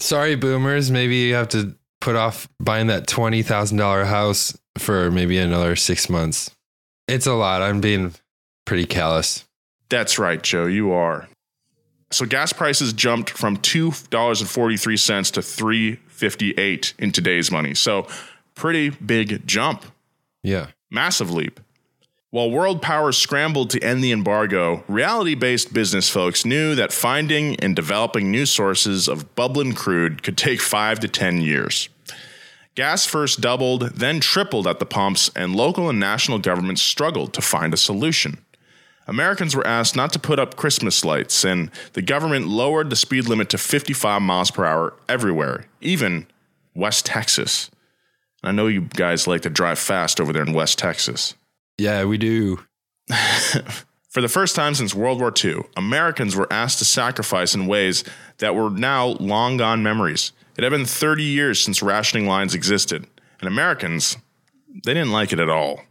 Sorry, 0.00 0.34
boomers. 0.34 0.90
Maybe 0.90 1.16
you 1.16 1.34
have 1.34 1.48
to 1.50 1.76
put 2.00 2.16
off 2.16 2.48
buying 2.60 2.86
that 2.88 3.06
twenty 3.06 3.42
thousand 3.42 3.78
dollar 3.78 4.04
house 4.04 4.56
for 4.78 5.10
maybe 5.10 5.38
another 5.38 5.76
six 5.76 6.08
months. 6.08 6.50
It's 7.08 7.26
a 7.26 7.34
lot. 7.34 7.62
I'm 7.62 7.80
being 7.80 8.14
pretty 8.64 8.84
callous. 8.86 9.44
That's 9.88 10.18
right, 10.18 10.42
Joe, 10.42 10.66
you 10.66 10.92
are. 10.92 11.28
So 12.10 12.26
gas 12.26 12.52
prices 12.52 12.92
jumped 12.92 13.30
from 13.30 13.56
$2.43 13.58 15.32
to 15.32 15.40
3.58 15.40 16.94
in 16.98 17.12
today's 17.12 17.50
money. 17.50 17.74
So 17.74 18.06
pretty 18.54 18.90
big 18.90 19.46
jump. 19.46 19.84
Yeah. 20.42 20.68
Massive 20.90 21.30
leap. 21.30 21.60
While 22.36 22.50
world 22.50 22.82
powers 22.82 23.16
scrambled 23.16 23.70
to 23.70 23.82
end 23.82 24.04
the 24.04 24.12
embargo, 24.12 24.84
reality 24.88 25.34
based 25.34 25.72
business 25.72 26.10
folks 26.10 26.44
knew 26.44 26.74
that 26.74 26.92
finding 26.92 27.56
and 27.60 27.74
developing 27.74 28.30
new 28.30 28.44
sources 28.44 29.08
of 29.08 29.34
bubbling 29.34 29.72
crude 29.72 30.22
could 30.22 30.36
take 30.36 30.60
five 30.60 31.00
to 31.00 31.08
10 31.08 31.40
years. 31.40 31.88
Gas 32.74 33.06
first 33.06 33.40
doubled, 33.40 33.84
then 33.94 34.20
tripled 34.20 34.66
at 34.66 34.80
the 34.80 34.84
pumps, 34.84 35.30
and 35.34 35.56
local 35.56 35.88
and 35.88 35.98
national 35.98 36.38
governments 36.38 36.82
struggled 36.82 37.32
to 37.32 37.40
find 37.40 37.72
a 37.72 37.78
solution. 37.78 38.44
Americans 39.06 39.56
were 39.56 39.66
asked 39.66 39.96
not 39.96 40.12
to 40.12 40.18
put 40.18 40.38
up 40.38 40.56
Christmas 40.56 41.06
lights, 41.06 41.42
and 41.42 41.70
the 41.94 42.02
government 42.02 42.48
lowered 42.48 42.90
the 42.90 42.96
speed 42.96 43.28
limit 43.28 43.48
to 43.48 43.56
55 43.56 44.20
miles 44.20 44.50
per 44.50 44.66
hour 44.66 44.92
everywhere, 45.08 45.68
even 45.80 46.26
West 46.74 47.06
Texas. 47.06 47.70
I 48.42 48.52
know 48.52 48.66
you 48.66 48.82
guys 48.82 49.26
like 49.26 49.40
to 49.40 49.48
drive 49.48 49.78
fast 49.78 50.20
over 50.20 50.34
there 50.34 50.42
in 50.42 50.52
West 50.52 50.78
Texas. 50.78 51.32
Yeah, 51.78 52.04
we 52.04 52.18
do. 52.18 52.60
For 54.08 54.22
the 54.22 54.28
first 54.28 54.56
time 54.56 54.74
since 54.74 54.94
World 54.94 55.20
War 55.20 55.32
II, 55.44 55.64
Americans 55.76 56.34
were 56.34 56.50
asked 56.50 56.78
to 56.78 56.86
sacrifice 56.86 57.54
in 57.54 57.66
ways 57.66 58.02
that 58.38 58.54
were 58.54 58.70
now 58.70 59.08
long 59.20 59.58
gone 59.58 59.82
memories. 59.82 60.32
It 60.56 60.64
had 60.64 60.70
been 60.70 60.86
30 60.86 61.22
years 61.22 61.60
since 61.60 61.82
rationing 61.82 62.26
lines 62.26 62.54
existed, 62.54 63.06
and 63.40 63.48
Americans, 63.48 64.16
they 64.84 64.94
didn't 64.94 65.12
like 65.12 65.34
it 65.34 65.38
at 65.38 65.50
all. 65.50 65.82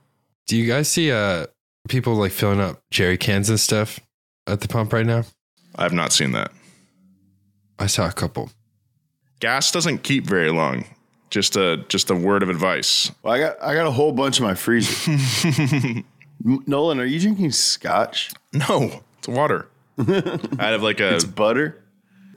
Do 0.48 0.58
you 0.58 0.68
guys 0.68 0.88
see 0.88 1.12
uh 1.12 1.46
people 1.88 2.15
like 2.15 2.32
filling 2.32 2.60
up 2.60 2.82
jerry 2.89 3.18
cans 3.18 3.50
and 3.50 3.60
stuff 3.60 4.00
at 4.48 4.62
the 4.62 4.68
pump 4.68 4.92
right 4.92 5.06
now? 5.06 5.24
I 5.75 5.84
have 5.84 5.94
not 5.94 6.12
seen 6.12 6.32
that. 6.32 6.51
I 7.77 7.86
saw 7.88 8.08
a 8.08 8.12
couple. 8.12 8.50
Gas 9.39 9.72
doesn't 9.72 10.00
keep 10.00 10.25
very 10.25 10.50
long. 10.50 10.86
Just 11.29 11.55
a 11.55 11.77
just 11.89 12.10
a 12.10 12.15
word 12.15 12.44
of 12.44 12.50
advice. 12.50 13.12
Well, 13.24 13.34
I 13.34 13.39
got 13.39 13.62
I 13.62 13.74
got 13.74 13.88
a 13.88 13.91
whole 13.91 14.12
bunch 14.12 14.39
in 14.39 14.46
my 14.46 14.55
freezer. 14.55 15.12
M- 15.12 16.05
Nolan, 16.67 17.00
are 17.00 17.05
you 17.05 17.20
drinking 17.20 17.51
scotch? 17.51 18.32
No, 18.53 19.01
it's 19.17 19.27
water. 19.27 19.67
I 19.98 20.41
have 20.60 20.84
like 20.84 21.00
a 21.00 21.15
It's 21.15 21.25
butter. 21.25 21.82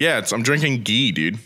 yeah. 0.01 0.19
It's 0.19 0.33
I'm 0.33 0.43
drinking 0.43 0.83
ghee, 0.83 1.13
dude. 1.13 1.39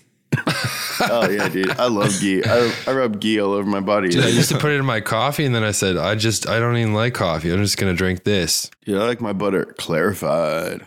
Oh 1.10 1.28
yeah, 1.28 1.48
dude. 1.48 1.70
I 1.72 1.88
love 1.88 2.12
ghee. 2.20 2.42
I, 2.44 2.72
I 2.86 2.92
rub 2.92 3.20
ghee 3.20 3.40
all 3.40 3.52
over 3.52 3.68
my 3.68 3.80
body. 3.80 4.08
I 4.18 4.28
used 4.28 4.50
to 4.50 4.58
put 4.58 4.70
it 4.70 4.76
in 4.78 4.84
my 4.84 5.00
coffee 5.00 5.44
and 5.44 5.54
then 5.54 5.64
I 5.64 5.72
said, 5.72 5.96
I 5.96 6.14
just 6.14 6.48
I 6.48 6.58
don't 6.58 6.76
even 6.76 6.94
like 6.94 7.12
coffee. 7.14 7.50
I'm 7.52 7.58
just 7.62 7.76
gonna 7.76 7.92
drink 7.94 8.24
this. 8.24 8.70
Yeah, 8.86 8.98
I 9.00 9.06
like 9.06 9.20
my 9.20 9.32
butter 9.32 9.64
clarified. 9.78 10.86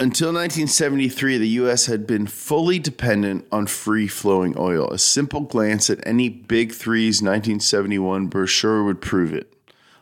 Until 0.00 0.28
1973, 0.28 1.36
the 1.36 1.48
U.S. 1.48 1.84
had 1.84 2.06
been 2.06 2.26
fully 2.26 2.78
dependent 2.78 3.46
on 3.52 3.66
free 3.66 4.08
flowing 4.08 4.54
oil. 4.56 4.90
A 4.90 4.98
simple 4.98 5.42
glance 5.42 5.90
at 5.90 6.00
any 6.06 6.30
Big 6.30 6.72
Three's 6.72 7.20
1971 7.20 8.28
brochure 8.28 8.82
would 8.82 9.02
prove 9.02 9.34
it. 9.34 9.52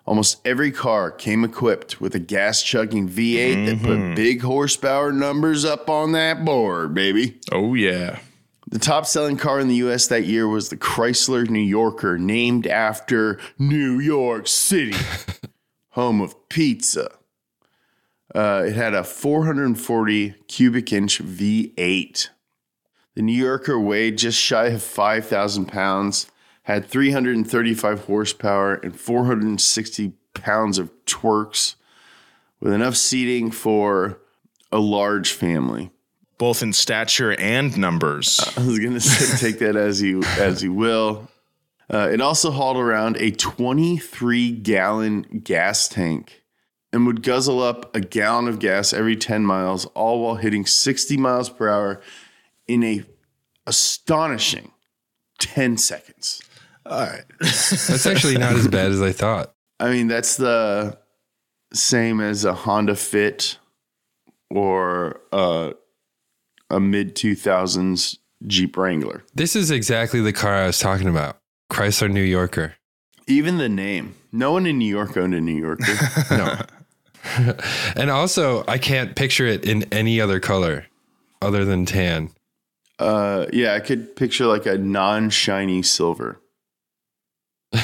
Almost 0.06 0.40
every 0.46 0.70
car 0.70 1.10
came 1.10 1.42
equipped 1.42 2.00
with 2.00 2.14
a 2.14 2.20
gas 2.20 2.62
chugging 2.62 3.08
V8 3.08 3.66
that 3.66 3.82
put 3.82 3.98
mm-hmm. 3.98 4.14
big 4.14 4.42
horsepower 4.42 5.10
numbers 5.10 5.64
up 5.64 5.90
on 5.90 6.12
that 6.12 6.44
board, 6.44 6.94
baby. 6.94 7.40
Oh 7.50 7.74
yeah. 7.74 8.20
The 8.68 8.78
top 8.78 9.04
selling 9.04 9.36
car 9.36 9.58
in 9.58 9.66
the 9.66 9.74
US 9.88 10.06
that 10.06 10.26
year 10.26 10.46
was 10.46 10.68
the 10.68 10.76
Chrysler 10.76 11.50
New 11.50 11.58
Yorker, 11.58 12.18
named 12.18 12.68
after 12.68 13.40
New 13.58 13.98
York 13.98 14.46
City, 14.46 14.96
home 15.90 16.20
of 16.20 16.48
pizza. 16.48 17.17
Uh, 18.34 18.64
it 18.66 18.74
had 18.74 18.94
a 18.94 19.04
440 19.04 20.34
cubic 20.48 20.92
inch 20.92 21.22
V8. 21.22 22.28
The 23.14 23.22
New 23.22 23.32
Yorker 23.32 23.80
weighed 23.80 24.18
just 24.18 24.38
shy 24.38 24.66
of 24.66 24.82
5,000 24.82 25.66
pounds, 25.66 26.30
had 26.64 26.86
335 26.86 28.04
horsepower 28.04 28.74
and 28.74 28.98
460 28.98 30.12
pounds 30.34 30.78
of 30.78 30.90
twerks, 31.06 31.74
with 32.60 32.72
enough 32.72 32.96
seating 32.96 33.50
for 33.50 34.20
a 34.70 34.78
large 34.78 35.32
family. 35.32 35.90
Both 36.36 36.62
in 36.62 36.72
stature 36.72 37.32
and 37.40 37.76
numbers. 37.76 38.40
I 38.56 38.64
was 38.64 38.78
gonna 38.78 39.00
say 39.00 39.36
take 39.50 39.58
that 39.60 39.74
as 39.74 40.00
you 40.00 40.22
as 40.38 40.62
you 40.62 40.72
will. 40.72 41.28
Uh, 41.92 42.10
it 42.12 42.20
also 42.20 42.50
hauled 42.50 42.76
around 42.76 43.16
a 43.16 43.30
23 43.32 44.52
gallon 44.52 45.22
gas 45.42 45.88
tank 45.88 46.37
and 46.92 47.06
would 47.06 47.22
guzzle 47.22 47.62
up 47.62 47.94
a 47.94 48.00
gallon 48.00 48.48
of 48.48 48.58
gas 48.58 48.92
every 48.92 49.16
10 49.16 49.44
miles, 49.44 49.86
all 49.86 50.22
while 50.22 50.36
hitting 50.36 50.64
60 50.64 51.16
miles 51.16 51.50
per 51.50 51.68
hour 51.68 52.00
in 52.66 52.82
a 52.82 53.04
astonishing 53.66 54.72
10 55.38 55.76
seconds. 55.76 56.42
All 56.86 57.00
right. 57.00 57.24
That's 57.40 58.06
actually 58.06 58.38
not 58.38 58.54
as 58.54 58.66
bad 58.66 58.90
as 58.92 59.02
I 59.02 59.12
thought. 59.12 59.52
I 59.80 59.90
mean, 59.90 60.08
that's 60.08 60.36
the 60.36 60.98
same 61.72 62.20
as 62.20 62.44
a 62.44 62.52
Honda 62.52 62.96
Fit 62.96 63.58
or 64.50 65.20
uh, 65.30 65.72
a 66.68 66.80
mid 66.80 67.14
2000s 67.14 68.18
Jeep 68.46 68.76
Wrangler. 68.76 69.22
This 69.34 69.54
is 69.54 69.70
exactly 69.70 70.20
the 70.20 70.32
car 70.32 70.54
I 70.54 70.66
was 70.66 70.78
talking 70.80 71.08
about. 71.08 71.38
Chrysler 71.70 72.10
New 72.10 72.22
Yorker. 72.22 72.74
Even 73.26 73.58
the 73.58 73.68
name. 73.68 74.14
No 74.32 74.52
one 74.52 74.66
in 74.66 74.78
New 74.78 74.88
York 74.88 75.16
owned 75.16 75.34
a 75.34 75.40
New 75.40 75.56
Yorker. 75.56 75.84
No. 76.30 76.60
and 77.96 78.10
also, 78.10 78.64
I 78.66 78.78
can't 78.78 79.14
picture 79.16 79.46
it 79.46 79.64
in 79.64 79.84
any 79.92 80.20
other 80.20 80.40
color 80.40 80.86
other 81.40 81.64
than 81.64 81.86
tan. 81.86 82.30
uh, 82.98 83.46
yeah, 83.52 83.74
I 83.74 83.80
could 83.80 84.16
picture 84.16 84.46
like 84.46 84.66
a 84.66 84.78
non 84.78 85.30
shiny 85.30 85.82
silver. 85.82 86.40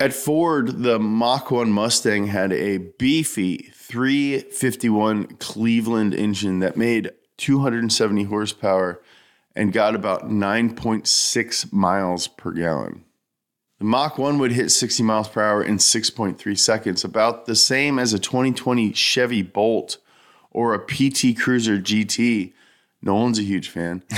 At 0.00 0.14
Ford, 0.14 0.82
the 0.82 0.98
Mach 0.98 1.50
1 1.50 1.70
Mustang 1.70 2.28
had 2.28 2.54
a 2.54 2.78
beefy 2.78 3.70
351 3.74 5.26
Cleveland 5.36 6.14
engine 6.14 6.60
that 6.60 6.78
made 6.78 7.10
270 7.36 8.24
horsepower 8.24 9.02
and 9.54 9.74
got 9.74 9.94
about 9.94 10.30
9.6 10.30 11.72
miles 11.72 12.28
per 12.28 12.52
gallon. 12.52 13.04
The 13.80 13.86
Mach 13.86 14.18
1 14.18 14.38
would 14.38 14.52
hit 14.52 14.70
60 14.70 15.02
miles 15.02 15.28
per 15.28 15.42
hour 15.42 15.62
in 15.62 15.78
6.3 15.78 16.58
seconds, 16.58 17.02
about 17.02 17.46
the 17.46 17.56
same 17.56 17.98
as 17.98 18.12
a 18.12 18.18
2020 18.18 18.92
Chevy 18.92 19.40
Bolt 19.40 19.96
or 20.50 20.74
a 20.74 20.78
PT 20.78 21.34
Cruiser 21.38 21.78
GT. 21.78 22.52
Nolan's 23.00 23.38
a 23.38 23.42
huge 23.42 23.68
fan. 23.68 24.04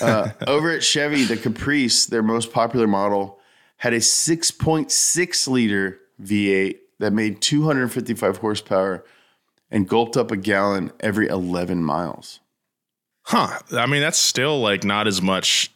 Uh, 0.00 0.30
over 0.46 0.70
at 0.70 0.84
Chevy, 0.84 1.24
the 1.24 1.36
Caprice, 1.36 2.06
their 2.06 2.22
most 2.22 2.52
popular 2.52 2.86
model, 2.86 3.40
had 3.78 3.92
a 3.92 3.98
6.6 3.98 5.48
liter 5.48 5.98
V8 6.22 6.76
that 7.00 7.12
made 7.12 7.42
255 7.42 8.36
horsepower 8.36 9.04
and 9.68 9.88
gulped 9.88 10.16
up 10.16 10.30
a 10.30 10.36
gallon 10.36 10.92
every 11.00 11.26
11 11.26 11.82
miles. 11.82 12.38
Huh. 13.22 13.58
I 13.72 13.86
mean, 13.86 14.00
that's 14.00 14.18
still 14.18 14.60
like 14.60 14.84
not 14.84 15.08
as 15.08 15.20
much 15.20 15.72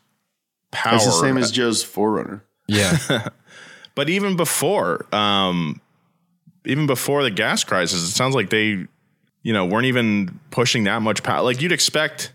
power. 0.70 0.92
That's 0.92 1.06
the 1.06 1.11
same 1.11 1.37
as 1.37 1.50
Joe's 1.50 1.84
4Runner. 1.84 2.42
Yeah. 2.73 3.29
But 3.95 4.09
even 4.09 4.37
before, 4.37 5.05
um, 5.14 5.79
even 6.64 6.87
before 6.87 7.23
the 7.23 7.31
gas 7.31 7.62
crisis, 7.62 8.00
it 8.00 8.12
sounds 8.12 8.35
like 8.35 8.49
they, 8.49 8.87
you 9.43 9.52
know, 9.52 9.67
weren't 9.67 9.85
even 9.85 10.41
pushing 10.50 10.85
that 10.85 11.02
much 11.02 11.23
power. 11.23 11.43
Like 11.43 11.61
you'd 11.61 11.73
expect, 11.73 12.33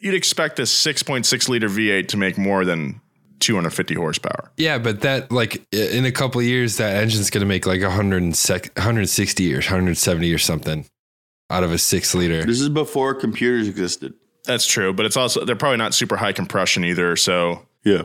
you'd 0.00 0.14
expect 0.14 0.58
a 0.58 0.62
6.6 0.62 1.48
liter 1.48 1.68
V8 1.68 2.08
to 2.08 2.16
make 2.16 2.36
more 2.36 2.64
than 2.64 3.00
250 3.38 3.94
horsepower. 3.94 4.50
yeah, 4.56 4.78
but 4.78 5.02
that, 5.02 5.30
like, 5.30 5.62
in 5.72 6.04
a 6.04 6.12
couple 6.12 6.40
of 6.40 6.46
years, 6.46 6.76
that 6.78 6.96
engine's 6.96 7.30
going 7.30 7.40
to 7.40 7.46
make 7.46 7.66
like 7.66 7.82
160 7.82 8.70
160 8.74 9.52
or 9.54 9.58
170 9.58 10.32
or 10.34 10.38
something 10.38 10.86
out 11.50 11.62
of 11.62 11.72
a 11.72 11.78
six 11.78 12.14
liter. 12.16 12.44
This 12.44 12.60
is 12.60 12.68
before 12.68 13.14
computers 13.14 13.68
existed. 13.68 14.14
That's 14.44 14.66
true, 14.66 14.92
but 14.92 15.06
it's 15.06 15.16
also 15.16 15.44
they're 15.44 15.54
probably 15.54 15.78
not 15.78 15.94
super 15.94 16.16
high 16.16 16.32
compression 16.32 16.84
either. 16.84 17.14
So 17.14 17.66
Yeah. 17.84 18.02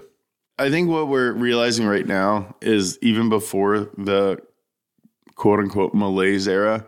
I 0.58 0.70
think 0.70 0.90
what 0.90 1.08
we're 1.08 1.34
realizing 1.34 1.86
right 1.86 2.06
now 2.08 2.56
is 2.62 2.98
even 3.02 3.30
before 3.30 3.90
the 3.98 4.40
quote 5.36 5.60
unquote 5.60 5.94
malaise 5.94 6.48
era, 6.48 6.86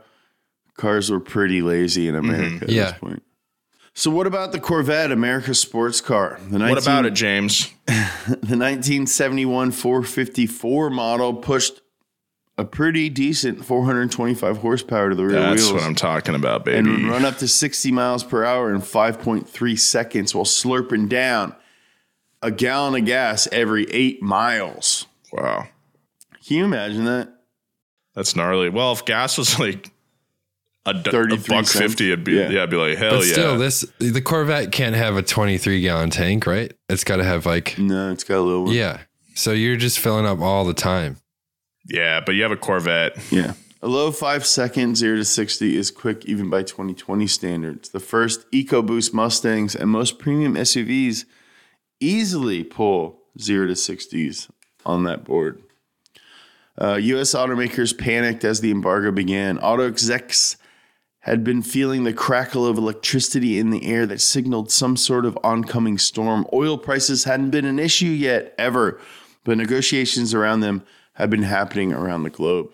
cars 0.78 1.12
were 1.12 1.20
pretty 1.20 1.62
lazy 1.62 2.08
in 2.08 2.16
mm-hmm. 2.16 2.30
America 2.30 2.66
at 2.66 2.70
Yeah. 2.70 2.92
this 2.92 3.00
point. 3.00 3.24
So 3.94 4.12
what 4.12 4.28
about 4.28 4.52
the 4.52 4.60
Corvette, 4.60 5.12
America's 5.12 5.60
sports 5.60 6.02
car? 6.02 6.40
The 6.50 6.60
what 6.60 6.82
about 6.82 7.06
it, 7.06 7.14
James? 7.14 7.74
The 8.28 8.58
1971 8.58 9.72
454 9.72 10.90
model 10.90 11.34
pushed 11.34 11.82
a 12.58 12.66
pretty 12.66 13.10
decent 13.10 13.64
425 13.66 14.58
horsepower 14.58 15.10
to 15.10 15.16
the 15.16 15.24
rear 15.26 15.40
That's 15.40 15.62
wheels 15.62 15.74
what 15.74 15.84
I'm 15.84 15.96
talking 15.96 16.36
about, 16.36 16.66
baby. 16.66 16.78
and 16.78 17.08
run 17.10 17.24
up 17.24 17.38
to 17.38 17.48
60 17.48 17.92
miles 17.92 18.24
per 18.24 18.44
hour 18.44 18.74
in 18.74 18.82
5.3 18.82 19.80
seconds 19.80 20.36
while 20.36 20.46
slurping 20.46 21.08
down 21.08 21.56
a 22.48 22.52
gallon 22.52 22.96
of 23.02 23.06
gas 23.06 23.48
every 23.52 23.86
eight 23.92 24.22
miles. 24.22 25.06
Wow, 25.34 25.68
Can 26.48 26.58
you 26.58 26.66
imagine 26.66 27.06
that? 27.06 27.34
that's 28.16 28.36
gnarly. 28.36 28.70
Well, 28.70 28.94
if 28.94 29.06
gas 29.06 29.38
was 29.38 29.60
like 29.60 29.92
a, 30.86 30.94
d- 30.94 31.02
a 31.10 31.12
33 31.12 31.38
buck 31.56 31.66
cents. 31.68 31.74
fifty, 31.74 32.12
it'd 32.12 32.24
be 32.24 32.34
Yeah. 32.34 32.44
yeah, 32.50 32.58
it'd 32.60 32.70
be 32.70 32.78
like 32.78 32.98
hell 32.98 33.18
But 33.20 33.26
yeah. 33.28 33.34
still, 33.34 33.58
this 33.58 33.82
the 34.00 34.22
Corvette 34.22 34.72
can't 34.72 34.96
have 34.96 35.18
a 35.18 35.22
23 35.22 35.82
gallon 35.82 36.10
tank, 36.10 36.48
right? 36.48 36.74
It's 36.90 37.04
got 37.04 37.18
to 37.18 37.24
have 37.24 37.46
like 37.46 37.78
No, 37.78 38.12
it's 38.12 38.24
got 38.24 38.38
a 38.38 38.42
little 38.42 38.64
one. 38.66 38.74
yeah. 38.74 39.02
So 39.36 39.52
you're 39.52 39.76
just 39.78 40.00
filling 40.00 40.26
up 40.26 40.40
all 40.40 40.64
the 40.66 40.74
time. 40.74 41.18
yeah, 41.86 42.22
but 42.26 42.34
you 42.36 42.42
have 42.44 42.52
a 42.52 42.58
Corvette. 42.58 43.18
Yeah. 43.32 43.54
A 43.84 43.88
low 43.88 44.12
five 44.12 44.44
second 44.48 44.98
0 44.98 45.18
to 45.18 45.26
60 45.26 45.78
is 45.78 45.92
quick 45.92 46.26
even 46.26 46.50
by 46.50 46.64
2020 46.64 47.28
standards. 47.28 47.90
The 47.90 48.00
first 48.00 48.50
EcoBoost 48.52 49.14
Mustangs 49.14 49.76
and 49.76 49.92
most 49.92 50.18
premium 50.18 50.56
SUVs 50.56 51.26
easily 52.00 52.64
pull 52.64 53.20
0 53.40 53.68
to 53.68 53.74
60s 53.74 54.50
on 54.86 55.04
that 55.04 55.24
board. 55.24 55.62
Uh, 56.80 56.96
U.S. 56.96 57.34
automakers 57.34 57.98
panicked 57.98 58.44
as 58.44 58.62
the 58.62 58.72
embargo 58.72 59.12
began. 59.12 59.58
Auto 59.58 59.88
execs 59.88 60.58
had 61.22 61.44
been 61.44 61.62
feeling 61.62 62.04
the 62.04 62.14
crackle 62.14 62.66
of 62.66 62.78
electricity 62.78 63.60
in 63.60 63.72
the 63.72 63.86
air 63.86 64.06
that 64.06 64.22
signaled 64.22 64.72
some 64.72 64.96
sort 64.96 65.26
of 65.26 65.38
oncoming 65.44 65.98
storm. 65.98 66.46
Oil 66.54 66.78
prices 66.78 67.24
hadn't 67.26 67.50
been 67.50 67.66
an 67.66 67.80
issue 67.80 68.06
yet, 68.06 68.54
ever, 68.58 69.00
but 69.44 69.58
negotiations 69.58 70.34
around 70.34 70.62
them 70.62 70.84
had 71.14 71.30
been 71.30 71.44
happening 71.44 71.92
around 71.92 72.24
the 72.24 72.30
globe. 72.30 72.74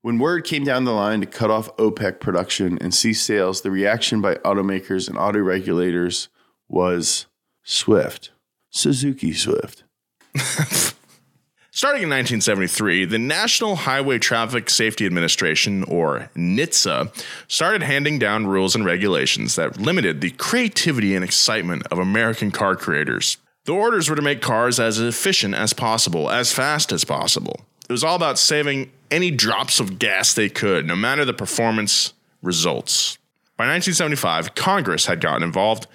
When 0.00 0.18
word 0.18 0.44
came 0.44 0.64
down 0.64 0.84
the 0.84 0.92
line 0.92 1.20
to 1.20 1.26
cut 1.26 1.50
off 1.50 1.74
OPEC 1.76 2.20
production 2.20 2.78
and 2.80 2.94
cease 2.94 3.22
sales, 3.22 3.62
the 3.62 3.70
reaction 3.70 4.20
by 4.20 4.36
automakers 4.36 5.08
and 5.08 5.18
auto 5.18 5.40
regulators 5.40 6.28
was 6.68 7.26
swift. 7.62 8.30
Suzuki 8.74 9.32
Swift. 9.32 9.84
Starting 11.70 12.02
in 12.02 12.10
1973, 12.10 13.04
the 13.04 13.18
National 13.18 13.76
Highway 13.76 14.18
Traffic 14.18 14.68
Safety 14.68 15.06
Administration, 15.06 15.84
or 15.84 16.30
NHTSA, 16.36 17.24
started 17.48 17.82
handing 17.82 18.18
down 18.18 18.46
rules 18.48 18.74
and 18.74 18.84
regulations 18.84 19.54
that 19.56 19.80
limited 19.80 20.20
the 20.20 20.30
creativity 20.30 21.14
and 21.14 21.24
excitement 21.24 21.86
of 21.92 21.98
American 21.98 22.50
car 22.50 22.74
creators. 22.74 23.38
The 23.64 23.72
orders 23.72 24.10
were 24.10 24.16
to 24.16 24.22
make 24.22 24.42
cars 24.42 24.80
as 24.80 24.98
efficient 24.98 25.54
as 25.54 25.72
possible, 25.72 26.28
as 26.28 26.52
fast 26.52 26.90
as 26.90 27.04
possible. 27.04 27.60
It 27.88 27.92
was 27.92 28.04
all 28.04 28.16
about 28.16 28.38
saving 28.38 28.90
any 29.10 29.30
drops 29.30 29.78
of 29.78 30.00
gas 30.00 30.34
they 30.34 30.48
could, 30.48 30.84
no 30.84 30.96
matter 30.96 31.24
the 31.24 31.32
performance 31.32 32.12
results. 32.42 33.18
By 33.56 33.66
1975, 33.66 34.56
Congress 34.56 35.06
had 35.06 35.20
gotten 35.20 35.44
involved 35.44 35.86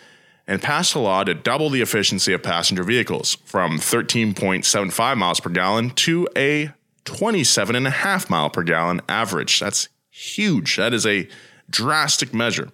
and 0.50 0.64
passed 0.64 0.96
a 0.96 1.00
law 1.00 1.24
to 1.24 1.36
double 1.36 1.70
the 1.70 1.82
efficiency 1.82 2.34
of 2.34 2.42
passenger 2.42 2.84
vehicles 2.84 3.36
from 3.46 3.78
13.75 3.78 5.16
miles 5.16 5.40
per 5.40 5.50
gallon 5.52 5.92
to 5.92 6.28
a 6.36 6.72
27.5 7.06 8.30
mile 8.32 8.50
per 8.50 8.64
gallon 8.64 9.00
average. 9.08 9.60
That's 9.60 9.90
huge. 10.10 10.76
That 10.78 10.92
is 10.92 11.06
a 11.06 11.30
drastic 11.70 12.34
measure, 12.34 12.70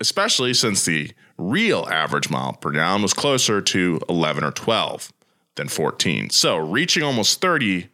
especially 0.00 0.54
since 0.54 0.84
the 0.84 1.10
real 1.36 1.88
average 1.90 2.30
mile 2.30 2.52
per 2.52 2.70
gallon 2.70 3.02
was 3.02 3.12
closer 3.12 3.60
to 3.60 4.00
11 4.08 4.44
or 4.44 4.52
12 4.52 5.12
than 5.56 5.66
14. 5.66 6.30
So 6.30 6.56
reaching 6.56 7.02
almost 7.02 7.40
30 7.40 7.88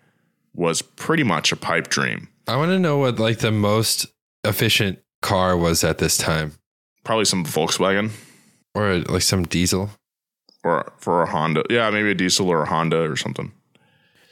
was 0.54 0.82
pretty 0.82 1.22
much 1.22 1.52
a 1.52 1.56
pipe 1.56 1.88
dream. 1.88 2.28
I 2.46 2.56
want 2.56 2.70
to 2.70 2.78
know 2.78 2.98
what 2.98 3.18
like 3.18 3.38
the 3.38 3.50
most 3.50 4.08
efficient 4.44 4.98
car 5.22 5.56
was 5.56 5.82
at 5.84 5.96
this 5.96 6.18
time, 6.18 6.52
Probably 7.02 7.24
some 7.24 7.44
Volkswagen 7.44 8.10
or 8.76 8.98
like 8.98 9.22
some 9.22 9.44
diesel. 9.44 9.90
or 10.62 10.92
for 10.98 11.22
a 11.22 11.26
Honda. 11.26 11.64
Yeah, 11.70 11.90
maybe 11.90 12.10
a 12.10 12.14
diesel 12.14 12.48
or 12.48 12.62
a 12.62 12.66
Honda 12.66 13.00
or 13.10 13.16
something. 13.16 13.52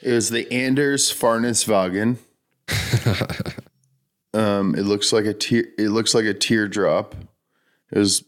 It 0.01 0.11
was 0.11 0.29
the 0.29 0.51
Anders 0.51 1.11
Farneswagen. 1.11 2.17
um, 4.33 4.75
it 4.75 4.83
looks 4.83 5.11
like 5.11 5.25
a 5.25 5.33
tear. 5.33 5.65
It 5.77 5.89
looks 5.89 6.13
like 6.13 6.25
a 6.25 6.33
teardrop. 6.33 7.15
It 7.91 7.97
was 7.97 8.23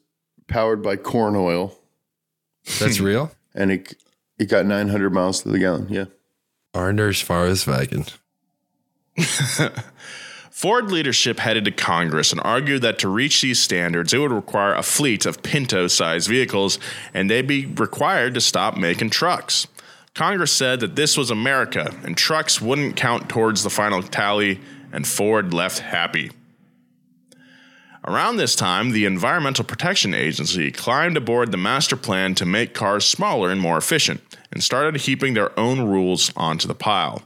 powered 0.47 0.81
by 0.81 0.95
corn 0.95 1.35
oil, 1.35 1.77
That's 2.79 2.99
real. 2.99 3.31
and 3.53 3.71
it 3.71 3.93
it 4.39 4.49
got 4.49 4.65
900 4.65 5.11
miles 5.13 5.41
to 5.43 5.49
the 5.49 5.59
gallon. 5.59 5.87
Yeah, 5.89 6.05
Anders 6.73 7.23
Volkswagen. 7.23 8.11
Ford 10.57 10.91
leadership 10.91 11.37
headed 11.37 11.65
to 11.65 11.71
Congress 11.71 12.31
and 12.31 12.41
argued 12.43 12.81
that 12.81 12.97
to 12.97 13.07
reach 13.07 13.43
these 13.43 13.59
standards, 13.59 14.11
it 14.11 14.17
would 14.17 14.31
require 14.31 14.73
a 14.73 14.81
fleet 14.81 15.27
of 15.27 15.43
Pinto 15.43 15.85
sized 15.85 16.27
vehicles 16.27 16.79
and 17.13 17.29
they'd 17.29 17.45
be 17.45 17.67
required 17.67 18.33
to 18.33 18.41
stop 18.41 18.75
making 18.75 19.11
trucks. 19.11 19.67
Congress 20.15 20.51
said 20.51 20.79
that 20.79 20.95
this 20.95 21.15
was 21.15 21.29
America 21.29 21.93
and 22.03 22.17
trucks 22.17 22.59
wouldn't 22.59 22.95
count 22.95 23.29
towards 23.29 23.61
the 23.61 23.69
final 23.69 24.01
tally, 24.01 24.59
and 24.91 25.07
Ford 25.07 25.53
left 25.53 25.77
happy. 25.77 26.31
Around 28.03 28.37
this 28.37 28.55
time, 28.55 28.93
the 28.93 29.05
Environmental 29.05 29.63
Protection 29.63 30.15
Agency 30.15 30.71
climbed 30.71 31.17
aboard 31.17 31.51
the 31.51 31.57
master 31.57 31.95
plan 31.95 32.33
to 32.33 32.47
make 32.47 32.73
cars 32.73 33.05
smaller 33.05 33.51
and 33.51 33.61
more 33.61 33.77
efficient 33.77 34.21
and 34.51 34.63
started 34.63 35.01
heaping 35.01 35.35
their 35.35 35.57
own 35.59 35.81
rules 35.81 36.31
onto 36.35 36.67
the 36.67 36.73
pile. 36.73 37.21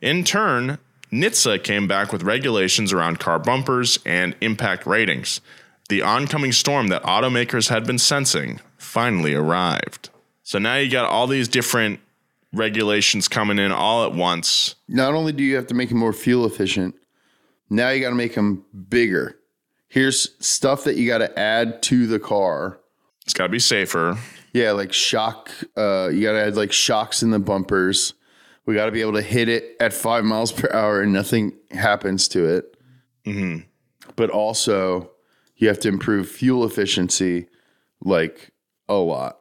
In 0.00 0.24
turn, 0.24 0.78
NHTSA 1.12 1.62
came 1.62 1.86
back 1.86 2.10
with 2.10 2.22
regulations 2.22 2.90
around 2.90 3.20
car 3.20 3.38
bumpers 3.38 3.98
and 4.06 4.34
impact 4.40 4.86
ratings. 4.86 5.42
The 5.90 6.00
oncoming 6.00 6.52
storm 6.52 6.88
that 6.88 7.02
automakers 7.02 7.68
had 7.68 7.86
been 7.86 7.98
sensing 7.98 8.60
finally 8.78 9.34
arrived. 9.34 10.08
So 10.42 10.58
now 10.58 10.76
you 10.76 10.90
got 10.90 11.04
all 11.04 11.26
these 11.26 11.48
different 11.48 12.00
regulations 12.54 13.28
coming 13.28 13.58
in 13.58 13.72
all 13.72 14.04
at 14.04 14.14
once. 14.14 14.74
not 14.88 15.12
only 15.12 15.32
do 15.32 15.42
you 15.42 15.54
have 15.56 15.66
to 15.66 15.74
make 15.74 15.90
them 15.90 15.98
more 15.98 16.14
fuel 16.14 16.46
efficient, 16.46 16.94
now 17.68 17.90
you 17.90 18.00
got 18.00 18.10
to 18.10 18.14
make 18.14 18.34
them 18.34 18.64
bigger. 18.88 19.38
Here's 19.88 20.30
stuff 20.44 20.84
that 20.84 20.96
you 20.96 21.06
got 21.06 21.18
to 21.18 21.38
add 21.38 21.82
to 21.84 22.06
the 22.06 22.18
car. 22.18 22.78
It's 23.24 23.34
got 23.34 23.44
to 23.44 23.48
be 23.50 23.58
safer. 23.58 24.16
Yeah, 24.54 24.72
like 24.72 24.92
shock. 24.92 25.50
Uh, 25.76 26.08
you 26.08 26.22
got 26.22 26.32
to 26.32 26.42
add 26.42 26.56
like 26.56 26.72
shocks 26.72 27.22
in 27.22 27.30
the 27.30 27.38
bumpers. 27.38 28.14
We 28.66 28.74
got 28.74 28.86
to 28.86 28.92
be 28.92 29.00
able 29.00 29.14
to 29.14 29.22
hit 29.22 29.48
it 29.48 29.76
at 29.80 29.92
five 29.92 30.24
miles 30.24 30.52
per 30.52 30.68
hour 30.72 31.00
and 31.02 31.12
nothing 31.12 31.52
happens 31.70 32.28
to 32.28 32.46
it. 32.46 32.76
Mm-hmm. 33.26 33.60
But 34.16 34.30
also, 34.30 35.10
you 35.56 35.68
have 35.68 35.78
to 35.80 35.88
improve 35.88 36.28
fuel 36.28 36.64
efficiency 36.64 37.48
like 38.00 38.50
a 38.88 38.94
lot. 38.94 39.38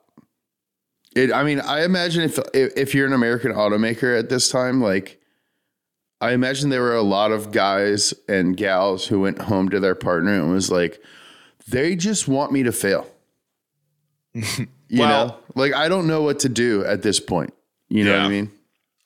It. 1.16 1.32
I 1.32 1.44
mean, 1.44 1.60
I 1.60 1.84
imagine 1.84 2.24
if 2.24 2.40
if, 2.54 2.96
you're 2.96 3.06
an 3.08 3.14
American 3.14 3.52
automaker 3.52 4.18
at 4.18 4.30
this 4.30 4.50
time, 4.50 4.82
like. 4.82 5.18
I 6.24 6.34
imagine 6.34 6.70
there 6.70 6.84
were 6.84 6.96
a 6.96 7.02
lot 7.02 7.32
of 7.32 7.52
guys 7.52 8.14
and 8.30 8.56
gals 8.56 9.08
who 9.08 9.20
went 9.22 9.42
home 9.42 9.70
to 9.70 9.80
their 9.80 9.96
partner 9.96 10.34
and 10.34 10.52
was 10.52 10.70
like, 10.70 11.02
they 11.68 11.96
just 11.96 12.28
want 12.28 12.52
me 12.52 12.62
to 12.62 12.72
fail. 12.72 13.08
You 14.88 15.00
Well- 15.00 15.28
know, 15.28 15.36
like 15.56 15.74
I 15.74 15.88
don't 15.88 16.06
know 16.06 16.22
what 16.22 16.40
to 16.42 16.50
do 16.50 16.84
at 16.86 17.02
this 17.02 17.20
point. 17.20 17.54
You 17.90 18.04
know 18.04 18.12
what 18.12 18.22
I 18.26 18.28
mean? 18.28 18.52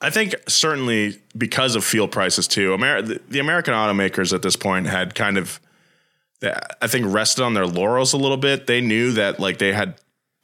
I 0.06 0.10
think 0.12 0.36
certainly 0.48 1.20
because 1.38 1.76
of 1.76 1.84
fuel 1.84 2.08
prices 2.08 2.48
too, 2.48 2.74
Amer- 2.74 3.02
the, 3.02 3.22
the 3.30 3.40
American 3.40 3.74
automakers 3.74 4.34
at 4.34 4.42
this 4.44 4.56
point 4.56 4.86
had 4.88 5.16
kind 5.16 5.38
of, 5.38 5.60
I 6.82 6.88
think, 6.88 7.06
rested 7.14 7.44
on 7.44 7.54
their 7.56 7.66
laurels 7.66 8.14
a 8.14 8.18
little 8.18 8.38
bit. 8.38 8.68
They 8.68 8.82
knew 8.82 9.14
that 9.14 9.40
like 9.40 9.58
they 9.58 9.74
had 9.74 9.96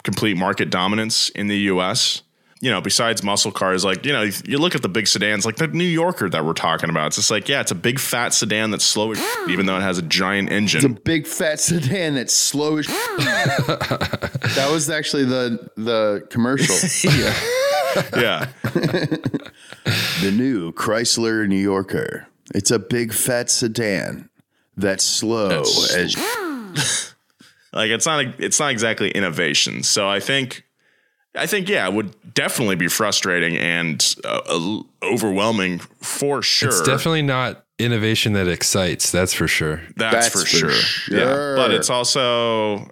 complete 0.03 0.35
market 0.35 0.69
dominance 0.71 1.29
in 1.29 1.47
the 1.47 1.57
U.S. 1.73 2.23
You 2.59 2.69
know, 2.71 2.81
besides 2.81 3.23
muscle 3.23 3.51
cars, 3.51 3.83
like 3.85 4.05
you 4.05 4.13
know, 4.13 4.21
you- 4.23 4.33
you 4.45 4.57
look 4.57 4.73
at 4.75 4.81
the 4.81 4.89
big 4.89 5.07
sedans, 5.07 5.45
like 5.45 5.57
the 5.57 5.67
New 5.67 5.83
Yorker 5.83 6.29
that 6.29 6.43
we're 6.45 6.53
talking 6.53 6.89
about. 6.89 7.07
It's 7.07 7.15
just 7.17 7.29
like, 7.31 7.47
yeah, 7.49 7.61
it's 7.61 7.71
a 7.71 7.75
big 7.75 7.99
fat 7.99 8.33
sedan 8.33 8.71
that's 8.71 8.83
slow, 8.85 9.11
as 9.11 9.19
even 9.49 9.65
though 9.67 9.77
it 9.77 9.81
has 9.81 9.97
a 9.99 10.03
giant 10.03 10.51
engine. 10.51 10.79
It's 10.79 10.85
a 10.99 11.01
big 11.01 11.27
fat 11.27 11.59
sedan 11.59 12.15
that's 12.15 12.33
slow 12.33 12.77
as. 12.77 12.87
that 12.87 14.69
was 14.71 14.89
actually 14.89 15.25
the 15.25 15.69
the 15.75 16.25
commercial. 16.29 16.75
yeah, 17.11 17.33
the 20.21 20.33
new 20.35 20.71
Chrysler 20.73 21.47
New 21.47 21.55
Yorker. 21.57 22.27
It's 22.53 22.71
a 22.71 22.79
big 22.79 23.13
fat 23.13 23.49
sedan 23.49 24.29
that's 24.77 25.03
slow 25.03 25.47
That's- 25.49 25.95
as. 25.95 27.15
like 27.73 27.91
it's 27.91 28.05
not 28.05 28.25
it's 28.39 28.59
not 28.59 28.71
exactly 28.71 29.11
innovation. 29.11 29.83
So 29.83 30.09
I 30.09 30.19
think 30.19 30.65
I 31.35 31.47
think 31.47 31.69
yeah, 31.69 31.87
it 31.87 31.93
would 31.93 32.33
definitely 32.33 32.75
be 32.75 32.87
frustrating 32.87 33.57
and 33.57 34.15
uh, 34.25 34.41
uh, 34.49 34.81
overwhelming 35.03 35.79
for 35.79 36.41
sure. 36.41 36.69
It's 36.69 36.81
definitely 36.81 37.21
not 37.21 37.65
innovation 37.79 38.33
that 38.33 38.47
excites. 38.47 39.11
That's 39.11 39.33
for 39.33 39.47
sure. 39.47 39.81
That's, 39.95 40.13
That's 40.13 40.29
for, 40.29 40.39
for 40.39 40.45
sure. 40.45 40.71
sure. 40.71 41.17
Yeah, 41.17 41.55
but 41.55 41.71
it's 41.71 41.89
also 41.89 42.89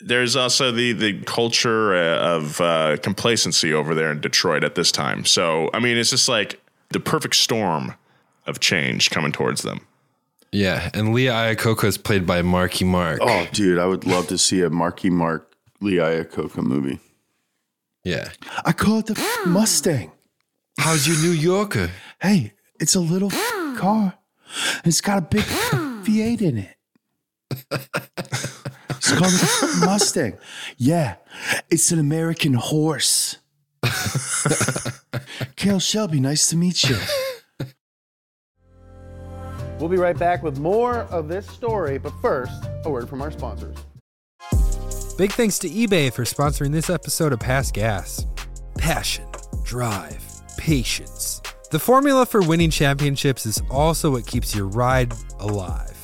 there's 0.00 0.36
also 0.36 0.70
the 0.72 0.92
the 0.92 1.20
culture 1.22 1.94
uh, 1.96 2.18
of 2.36 2.60
uh, 2.60 2.96
complacency 3.02 3.72
over 3.72 3.94
there 3.94 4.10
in 4.10 4.20
Detroit 4.20 4.64
at 4.64 4.74
this 4.74 4.92
time. 4.92 5.24
So 5.24 5.70
I 5.72 5.78
mean, 5.80 5.96
it's 5.96 6.10
just 6.10 6.28
like 6.28 6.60
the 6.90 7.00
perfect 7.00 7.34
storm 7.36 7.94
of 8.46 8.60
change 8.60 9.10
coming 9.10 9.32
towards 9.32 9.62
them. 9.62 9.80
Yeah, 10.52 10.90
and 10.94 11.12
Lee 11.12 11.26
Iacocca 11.26 11.84
is 11.84 11.98
played 11.98 12.26
by 12.26 12.40
Marky 12.42 12.84
Mark. 12.84 13.18
Oh, 13.20 13.46
dude, 13.52 13.78
I 13.78 13.86
would 13.86 14.06
love 14.06 14.28
to 14.28 14.38
see 14.38 14.62
a 14.62 14.70
Marky 14.70 15.10
Mark 15.10 15.52
Lee 15.80 15.96
Iacocca 15.96 16.62
movie. 16.62 17.00
Yeah. 18.04 18.30
I 18.64 18.72
call 18.72 19.00
it 19.00 19.06
the 19.06 19.18
f- 19.18 19.46
Mustang. 19.46 20.12
How's 20.78 21.08
your 21.08 21.16
New 21.16 21.32
Yorker? 21.32 21.90
Hey, 22.22 22.52
it's 22.78 22.94
a 22.94 23.00
little 23.00 23.32
f- 23.32 23.76
car. 23.76 24.14
It's 24.84 25.00
got 25.00 25.18
a 25.18 25.22
big 25.22 25.40
f- 25.42 25.72
V8 25.72 26.40
in 26.40 26.58
it. 26.58 26.76
It's 29.08 29.60
called 29.60 29.82
a 29.82 29.86
Mustang. 29.86 30.38
Yeah, 30.76 31.16
it's 31.70 31.92
an 31.92 31.98
American 31.98 32.54
horse. 32.54 33.38
Carroll 35.56 35.80
Shelby, 35.80 36.20
nice 36.20 36.48
to 36.48 36.56
meet 36.56 36.82
you. 36.84 36.98
We'll 39.78 39.88
be 39.88 39.96
right 39.96 40.18
back 40.18 40.42
with 40.42 40.58
more 40.58 41.00
of 41.02 41.28
this 41.28 41.46
story, 41.46 41.98
but 41.98 42.12
first, 42.20 42.64
a 42.84 42.90
word 42.90 43.08
from 43.08 43.22
our 43.22 43.30
sponsors. 43.30 43.76
Big 45.16 45.32
thanks 45.32 45.58
to 45.60 45.68
eBay 45.68 46.12
for 46.12 46.24
sponsoring 46.24 46.72
this 46.72 46.90
episode 46.90 47.32
of 47.32 47.38
Past 47.38 47.74
Gas. 47.74 48.26
Passion, 48.76 49.26
drive, 49.64 50.22
patience. 50.56 51.40
The 51.70 51.78
formula 51.78 52.26
for 52.26 52.42
winning 52.42 52.70
championships 52.70 53.46
is 53.46 53.62
also 53.70 54.10
what 54.10 54.26
keeps 54.26 54.54
your 54.54 54.66
ride 54.66 55.14
alive. 55.38 55.95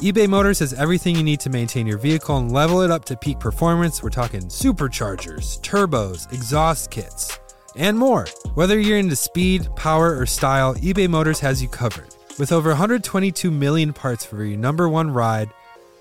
eBay 0.00 0.26
Motors 0.26 0.60
has 0.60 0.72
everything 0.72 1.14
you 1.14 1.22
need 1.22 1.40
to 1.40 1.50
maintain 1.50 1.86
your 1.86 1.98
vehicle 1.98 2.38
and 2.38 2.50
level 2.50 2.80
it 2.80 2.90
up 2.90 3.04
to 3.04 3.14
peak 3.14 3.38
performance. 3.38 4.02
We're 4.02 4.08
talking 4.08 4.40
superchargers, 4.40 5.60
turbos, 5.60 6.32
exhaust 6.32 6.90
kits, 6.90 7.38
and 7.76 7.98
more. 7.98 8.26
Whether 8.54 8.80
you're 8.80 8.96
into 8.96 9.14
speed, 9.14 9.68
power, 9.76 10.18
or 10.18 10.24
style, 10.24 10.74
eBay 10.76 11.06
Motors 11.06 11.38
has 11.40 11.60
you 11.60 11.68
covered. 11.68 12.14
With 12.38 12.50
over 12.50 12.70
122 12.70 13.50
million 13.50 13.92
parts 13.92 14.24
for 14.24 14.42
your 14.42 14.56
number 14.56 14.88
one 14.88 15.10
ride, 15.10 15.50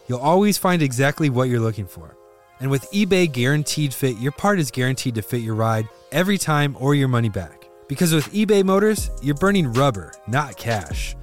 you'll 0.08 0.20
always 0.20 0.58
find 0.58 0.82
exactly 0.82 1.30
what 1.30 1.50
you're 1.50 1.60
looking 1.60 1.86
for. 1.86 2.16
And 2.62 2.72
with 2.72 2.90
eBay 2.94 3.30
Guaranteed 3.30 3.94
Fit, 3.94 4.16
your 4.16 4.32
part 4.32 4.60
is 4.60 4.72
guaranteed 4.72 5.16
to 5.16 5.22
fit 5.22 5.42
your 5.42 5.56
ride 5.56 5.90
every 6.14 6.38
time 6.38 6.78
or 6.80 6.96
your 6.96 7.10
money 7.10 7.28
back. 7.28 7.68
Because 7.90 8.14
with 8.14 8.32
eBay 8.32 8.64
Motors, 8.64 9.10
you're 9.22 9.36
burning 9.36 9.74
rubber, 9.74 10.14
not 10.26 10.56
cash. 10.56 11.18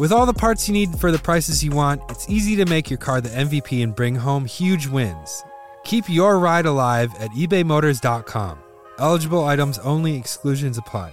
With 0.00 0.12
all 0.12 0.24
the 0.24 0.32
parts 0.32 0.66
you 0.66 0.72
need 0.72 0.98
for 0.98 1.12
the 1.12 1.18
prices 1.18 1.62
you 1.62 1.72
want, 1.72 2.00
it's 2.08 2.26
easy 2.26 2.56
to 2.56 2.64
make 2.64 2.88
your 2.88 2.96
car 2.96 3.20
the 3.20 3.28
MVP 3.28 3.82
and 3.82 3.94
bring 3.94 4.14
home 4.14 4.46
huge 4.46 4.86
wins. 4.86 5.44
Keep 5.84 6.08
your 6.08 6.38
ride 6.38 6.64
alive 6.64 7.14
at 7.18 7.30
ebaymotors.com. 7.32 8.58
Eligible 8.98 9.44
items 9.44 9.78
only, 9.80 10.16
exclusions 10.16 10.78
apply. 10.78 11.12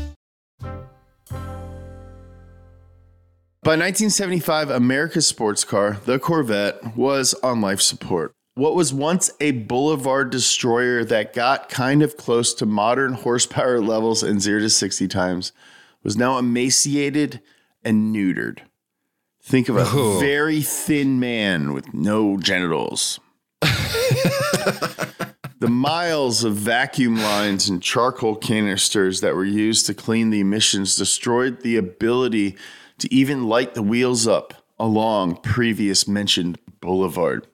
By 3.63 3.73
1975, 3.73 4.71
America's 4.71 5.27
sports 5.27 5.63
car, 5.63 5.97
the 6.05 6.17
Corvette, 6.17 6.97
was 6.97 7.35
on 7.43 7.61
life 7.61 7.79
support. 7.79 8.33
What 8.55 8.73
was 8.73 8.91
once 8.91 9.29
a 9.39 9.51
boulevard 9.51 10.31
destroyer 10.31 11.03
that 11.05 11.35
got 11.35 11.69
kind 11.69 12.01
of 12.01 12.17
close 12.17 12.55
to 12.55 12.65
modern 12.65 13.13
horsepower 13.13 13.79
levels 13.81 14.23
in 14.23 14.39
0 14.39 14.61
to 14.61 14.69
60 14.71 15.07
times 15.07 15.51
was 16.03 16.17
now 16.17 16.39
emaciated 16.39 17.39
and 17.83 18.15
neutered. 18.15 18.61
Think 19.43 19.69
of 19.69 19.77
a 19.77 19.85
Oh. 19.85 20.17
very 20.19 20.61
thin 20.61 21.19
man 21.19 21.73
with 21.73 21.93
no 21.93 22.37
genitals. 22.37 23.19
the 23.61 25.69
miles 25.69 26.43
of 26.43 26.55
vacuum 26.55 27.17
lines 27.17 27.69
and 27.69 27.83
charcoal 27.83 28.35
canisters 28.35 29.21
that 29.21 29.35
were 29.35 29.45
used 29.45 29.85
to 29.85 29.93
clean 29.93 30.31
the 30.31 30.39
emissions 30.39 30.95
destroyed 30.95 31.61
the 31.61 31.77
ability 31.77 32.57
to 33.01 33.13
even 33.13 33.47
light 33.47 33.73
the 33.73 33.83
wheels 33.83 34.27
up 34.27 34.53
along 34.79 35.35
previous 35.37 36.07
mentioned 36.07 36.57
boulevard. 36.79 37.47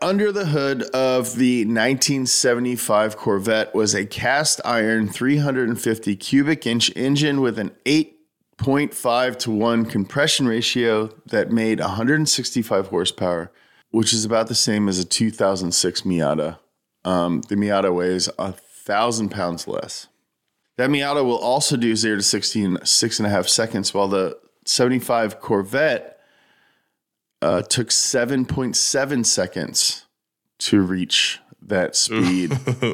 Under 0.00 0.30
the 0.30 0.46
hood 0.46 0.82
of 0.94 1.34
the 1.36 1.64
1975 1.64 3.16
Corvette 3.16 3.74
was 3.74 3.94
a 3.94 4.06
cast 4.06 4.60
iron 4.64 5.08
350 5.08 6.14
cubic 6.16 6.66
inch 6.66 6.94
engine 6.94 7.40
with 7.40 7.58
an 7.58 7.72
8.5 7.84 9.38
to 9.40 9.50
1 9.50 9.86
compression 9.86 10.46
ratio 10.46 11.08
that 11.26 11.50
made 11.50 11.80
165 11.80 12.86
horsepower, 12.86 13.50
which 13.90 14.12
is 14.12 14.24
about 14.24 14.46
the 14.46 14.54
same 14.54 14.88
as 14.88 15.00
a 15.00 15.04
2006 15.04 16.02
Miata. 16.02 16.58
Um, 17.04 17.40
the 17.48 17.56
Miata 17.56 17.92
weighs 17.92 18.28
a 18.38 18.52
thousand 18.52 19.30
pounds 19.30 19.66
less. 19.66 20.06
That 20.76 20.90
Miata 20.90 21.24
will 21.24 21.38
also 21.38 21.76
do 21.76 21.96
0 21.96 22.18
to 22.18 22.22
60 22.22 22.62
in 22.62 22.86
six 22.86 23.18
and 23.18 23.26
a 23.26 23.30
half 23.30 23.48
seconds, 23.48 23.92
while 23.92 24.06
the 24.06 24.38
75 24.68 25.40
Corvette 25.40 26.20
uh, 27.40 27.62
took 27.62 27.88
7.7 27.88 29.24
seconds 29.26 30.04
to 30.58 30.82
reach 30.82 31.40
that 31.62 31.96
speed 31.96 32.52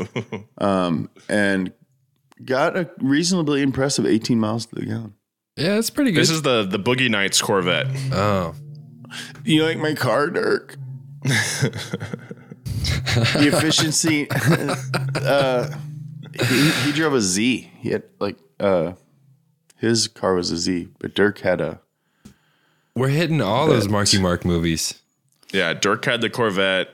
um, 0.59 1.11
and 1.29 1.73
got 2.45 2.77
a 2.77 2.91
reasonably 2.99 3.61
impressive 3.61 4.07
18 4.07 4.39
miles 4.39 4.67
to 4.67 4.77
the 4.77 4.87
gallon. 4.87 5.15
Yeah, 5.57 5.75
that's 5.75 5.91
pretty 5.91 6.13
good. 6.13 6.21
This 6.21 6.31
is 6.31 6.43
the 6.43 6.65
the 6.65 6.79
Boogie 6.79 7.11
Nights 7.11 7.41
Corvette. 7.41 7.87
oh. 8.13 8.55
You 9.45 9.65
like 9.65 9.79
my 9.79 9.95
car, 9.95 10.29
Dirk? 10.29 10.77
the 11.23 11.71
efficiency. 13.53 14.29
uh, 15.15 15.71
he, 16.35 16.71
he 16.71 16.93
drove 16.93 17.15
a 17.15 17.21
Z. 17.21 17.71
He 17.79 17.91
had 17.91 18.03
like 18.19 18.37
uh, 18.59 18.93
his 19.77 20.09
car 20.09 20.35
was 20.35 20.51
a 20.51 20.57
Z, 20.57 20.89
but 20.99 21.15
Dirk 21.15 21.41
had 21.41 21.61
a 21.61 21.81
We're 22.95 23.09
hitting 23.09 23.41
all 23.41 23.67
those 23.67 23.89
Marky 23.89 24.21
Mark 24.21 24.45
movies. 24.45 25.01
Yeah, 25.53 25.75
Dirk 25.75 26.05
had 26.05 26.21
the 26.21 26.31
Corvette. 26.31 26.91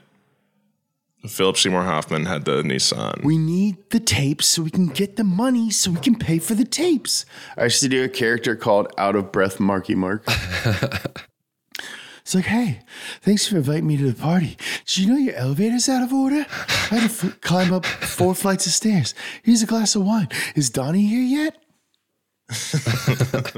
Philip 1.28 1.58
Seymour 1.58 1.84
Hoffman 1.84 2.24
had 2.24 2.46
the 2.46 2.62
Nissan. 2.62 3.22
We 3.22 3.36
need 3.36 3.76
the 3.90 4.00
tapes 4.00 4.46
so 4.46 4.62
we 4.62 4.70
can 4.70 4.86
get 4.86 5.16
the 5.16 5.24
money 5.24 5.70
so 5.70 5.90
we 5.90 6.00
can 6.00 6.18
pay 6.18 6.38
for 6.38 6.54
the 6.54 6.64
tapes. 6.64 7.26
I 7.58 7.64
used 7.64 7.82
to 7.82 7.88
do 7.88 8.02
a 8.02 8.08
character 8.08 8.56
called 8.56 8.90
Out 8.96 9.16
of 9.16 9.30
Breath 9.30 9.60
Marky 9.60 9.94
Mark. 9.94 10.22
it's 10.26 12.34
like, 12.34 12.46
hey, 12.46 12.80
thanks 13.20 13.46
for 13.46 13.56
inviting 13.56 13.86
me 13.86 13.98
to 13.98 14.10
the 14.10 14.18
party. 14.18 14.56
Did 14.86 14.96
you 14.98 15.08
know 15.12 15.18
your 15.18 15.34
elevator's 15.34 15.90
out 15.90 16.02
of 16.02 16.10
order? 16.10 16.46
I 16.48 16.96
had 16.96 17.10
to 17.10 17.26
f- 17.28 17.40
climb 17.42 17.74
up 17.74 17.84
four 17.84 18.34
flights 18.34 18.64
of 18.64 18.72
stairs. 18.72 19.14
Here's 19.42 19.62
a 19.62 19.66
glass 19.66 19.94
of 19.94 20.04
wine. 20.04 20.28
Is 20.54 20.70
Donnie 20.70 21.06
here 21.06 21.20
yet? 21.22 21.62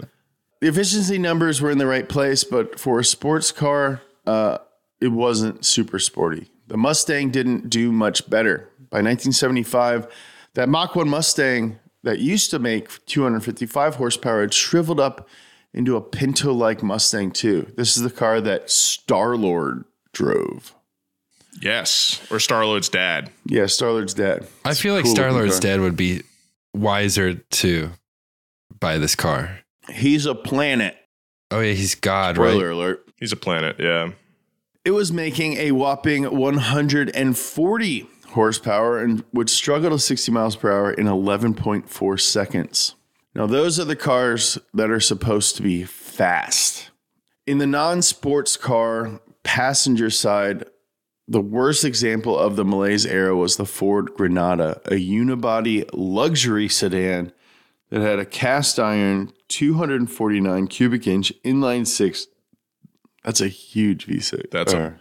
the 0.60 0.68
efficiency 0.68 1.18
numbers 1.18 1.60
were 1.60 1.70
in 1.70 1.78
the 1.78 1.86
right 1.86 2.08
place, 2.08 2.44
but 2.44 2.78
for 2.78 2.98
a 2.98 3.04
sports 3.04 3.52
car, 3.52 4.02
uh, 4.26 4.58
it 5.00 5.08
wasn't 5.08 5.64
super 5.64 5.98
sporty. 5.98 6.50
The 6.68 6.76
Mustang 6.76 7.30
didn't 7.30 7.70
do 7.70 7.90
much 7.90 8.28
better. 8.30 8.68
By 8.90 8.98
1975, 8.98 10.06
that 10.54 10.68
Mach 10.68 10.94
1 10.94 11.08
Mustang 11.08 11.78
that 12.02 12.18
used 12.18 12.50
to 12.50 12.58
make 12.58 13.04
255 13.06 13.96
horsepower 13.96 14.42
had 14.42 14.54
shriveled 14.54 15.00
up 15.00 15.28
into 15.74 15.96
a 15.96 16.00
Pinto 16.00 16.52
like 16.52 16.82
Mustang 16.82 17.30
2. 17.30 17.72
This 17.76 17.96
is 17.96 18.02
the 18.02 18.10
car 18.10 18.40
that 18.40 18.70
Star 18.70 19.36
Lord 19.36 19.84
drove. 20.12 20.74
Yes, 21.60 22.26
or 22.30 22.40
Star 22.40 22.64
Lord's 22.66 22.88
dad. 22.88 23.30
Yeah, 23.46 23.66
Star 23.66 23.92
Lord's 23.92 24.14
dad. 24.14 24.46
I 24.64 24.74
feel 24.74 24.94
like 24.94 25.04
Cool 25.04 25.14
Star 25.14 25.32
Lord's 25.32 25.60
dad 25.60 25.80
would 25.80 25.96
be 25.96 26.22
wiser 26.74 27.34
to 27.34 27.90
buy 28.80 28.98
this 28.98 29.14
car. 29.14 29.60
He's 29.90 30.26
a 30.26 30.34
planet. 30.34 30.96
Oh 31.50 31.60
yeah, 31.60 31.72
he's 31.72 31.94
God, 31.94 32.36
Spoiler 32.36 32.68
right? 32.68 32.74
alert. 32.74 33.08
He's 33.18 33.32
a 33.32 33.36
planet. 33.36 33.76
Yeah. 33.78 34.12
It 34.84 34.90
was 34.92 35.12
making 35.12 35.54
a 35.58 35.72
whopping 35.72 36.24
140 36.24 38.06
horsepower 38.28 38.98
and 38.98 39.24
would 39.32 39.48
struggle 39.50 39.90
to 39.90 39.98
60 39.98 40.32
miles 40.32 40.56
per 40.56 40.72
hour 40.72 40.92
in 40.92 41.06
11.4 41.06 42.20
seconds. 42.20 42.94
Now, 43.34 43.46
those 43.46 43.78
are 43.78 43.84
the 43.84 43.96
cars 43.96 44.58
that 44.74 44.90
are 44.90 45.00
supposed 45.00 45.56
to 45.56 45.62
be 45.62 45.84
fast. 45.84 46.90
In 47.46 47.58
the 47.58 47.66
non 47.66 48.02
sports 48.02 48.56
car 48.56 49.20
passenger 49.42 50.10
side, 50.10 50.64
the 51.28 51.40
worst 51.40 51.84
example 51.84 52.38
of 52.38 52.56
the 52.56 52.64
malaise 52.64 53.06
era 53.06 53.36
was 53.36 53.56
the 53.56 53.64
Ford 53.64 54.10
Granada, 54.14 54.80
a 54.86 54.94
unibody 54.94 55.88
luxury 55.92 56.68
sedan 56.68 57.32
that 57.92 58.00
had 58.00 58.18
a 58.18 58.24
cast 58.24 58.80
iron 58.80 59.32
249 59.48 60.66
cubic 60.66 61.06
inch 61.06 61.30
inline 61.44 61.86
six. 61.86 62.26
That's 63.22 63.40
a 63.42 63.48
huge 63.48 64.06
V6. 64.06 64.50
That's 64.50 64.72
a- 64.72 64.98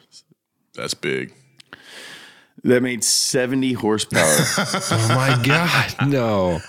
That's 0.75 0.93
big. 0.93 1.33
that 2.65 2.83
made 2.83 3.03
70 3.03 3.73
horsepower. 3.73 4.37
Oh 4.91 5.07
my 5.15 5.41
God, 5.43 5.93
no. 6.09 6.59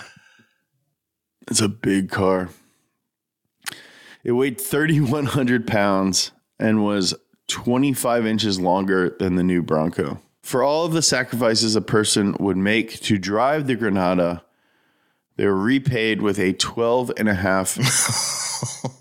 It's 1.51 1.59
a 1.61 1.67
big 1.69 2.09
car. 2.09 2.49
It 4.23 4.31
weighed 4.31 4.59
3,100 4.61 5.67
pounds 5.67 6.31
and 6.57 6.83
was 6.85 7.13
25 7.49 8.25
inches 8.25 8.59
longer 8.61 9.09
than 9.19 9.35
the 9.35 9.43
new 9.43 9.61
Bronco. 9.61 10.21
For 10.41 10.63
all 10.63 10.85
of 10.85 10.93
the 10.93 11.01
sacrifices 11.01 11.75
a 11.75 11.81
person 11.81 12.35
would 12.39 12.55
make 12.57 13.01
to 13.01 13.17
drive 13.17 13.67
the 13.67 13.75
Granada, 13.75 14.43
they 15.35 15.45
were 15.45 15.57
repaid 15.57 16.21
with 16.21 16.39
a 16.39 16.53
12 16.53 17.11
and 17.17 17.27
a 17.27 17.33
half 17.33 17.77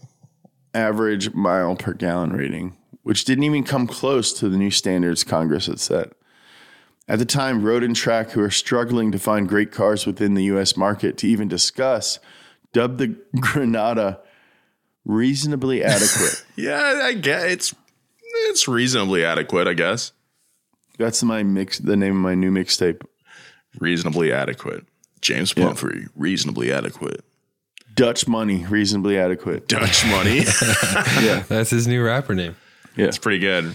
average 0.75 1.35
mile 1.35 1.77
per 1.77 1.93
gallon 1.93 2.33
rating, 2.33 2.77
which 3.03 3.25
didn't 3.25 3.45
even 3.45 3.65
come 3.65 3.87
close 3.87 4.33
to 4.33 4.49
the 4.49 4.57
new 4.57 4.71
standards 4.71 5.25
Congress 5.25 5.67
had 5.67 5.81
set. 5.81 6.13
At 7.09 7.19
the 7.19 7.25
time, 7.25 7.63
Road 7.63 7.83
and 7.83 7.97
Track, 7.97 8.31
who 8.31 8.41
are 8.43 8.51
struggling 8.51 9.13
to 9.13 9.19
find 9.19 9.49
great 9.49 9.73
cars 9.73 10.07
within 10.07 10.35
the 10.35 10.45
US 10.45 10.77
market 10.77 11.19
to 11.19 11.29
even 11.29 11.49
discuss, 11.49 12.19
dubbed 12.73 12.99
the 12.99 13.09
Granada 13.41 14.21
reasonably 15.05 15.83
adequate. 15.83 16.45
Yeah, 16.55 17.01
I 17.03 17.15
get 17.15 17.51
it's 17.51 17.75
it's 18.51 18.69
reasonably 18.69 19.25
adequate, 19.25 19.67
I 19.67 19.73
guess. 19.73 20.13
That's 20.99 21.23
my 21.23 21.43
mix, 21.43 21.79
the 21.79 21.97
name 21.97 22.17
of 22.17 22.23
my 22.23 22.35
new 22.35 22.53
mixtape. 22.53 23.03
Reasonably 23.81 24.33
adequate. 24.33 24.87
James 25.23 25.55
Pumphrey, 25.55 26.09
reasonably 26.17 26.73
adequate. 26.73 27.25
Dutch 27.95 28.27
money, 28.27 28.67
reasonably 28.67 29.19
adequate. 29.19 29.69
Dutch 29.69 30.05
money. 30.11 30.39
Yeah. 31.23 31.45
That's 31.49 31.71
his 31.71 31.87
new 31.87 32.05
rapper 32.05 32.35
name. 32.35 32.57
Yeah. 32.97 33.07
it's 33.07 33.19
pretty 33.19 33.39
good. 33.39 33.75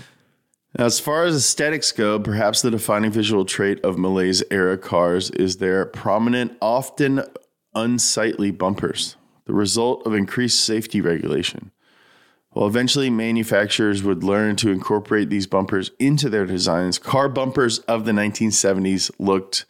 Now, 0.78 0.86
as 0.86 1.00
far 1.00 1.24
as 1.24 1.36
aesthetics 1.36 1.92
go, 1.92 2.20
perhaps 2.20 2.62
the 2.62 2.70
defining 2.70 3.12
visual 3.12 3.46
trait 3.46 3.84
of 3.84 3.98
Malaise 3.98 4.44
era 4.52 4.78
cars 4.78 5.32
is 5.32 5.58
their 5.58 5.86
prominent, 5.86 6.56
often 6.62 7.24
unsightly 7.74 8.52
bumpers, 8.52 9.16
the 9.46 9.54
result 9.54 10.06
of 10.06 10.14
increased 10.14 10.60
safety 10.64 11.00
regulation. 11.02 11.72
While 12.52 12.68
eventually 12.68 13.10
manufacturers 13.10 14.04
would 14.04 14.24
learn 14.24 14.56
to 14.58 14.72
incorporate 14.72 15.30
these 15.30 15.48
bumpers 15.48 15.92
into 16.00 16.28
their 16.30 16.46
designs, 16.46 16.98
car 17.00 17.30
bumpers 17.30 17.80
of 17.80 18.06
the 18.06 18.12
1970s 18.12 19.12
looked 19.20 19.66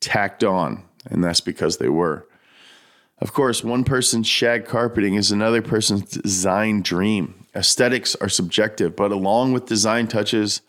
tacked 0.00 0.44
on, 0.44 0.84
and 1.08 1.22
that's 1.22 1.40
because 1.40 1.78
they 1.78 1.88
were. 1.88 2.26
Of 3.20 3.32
course, 3.32 3.64
one 3.64 3.84
person's 3.84 4.28
shag 4.28 4.64
carpeting 4.66 5.14
is 5.14 5.32
another 5.32 5.60
person's 5.60 6.04
design 6.04 6.82
dream. 6.82 7.46
Aesthetics 7.54 8.14
are 8.16 8.28
subjective, 8.28 8.94
but 8.94 9.10
along 9.10 9.52
with 9.52 9.66
design 9.66 10.06
touches 10.06 10.62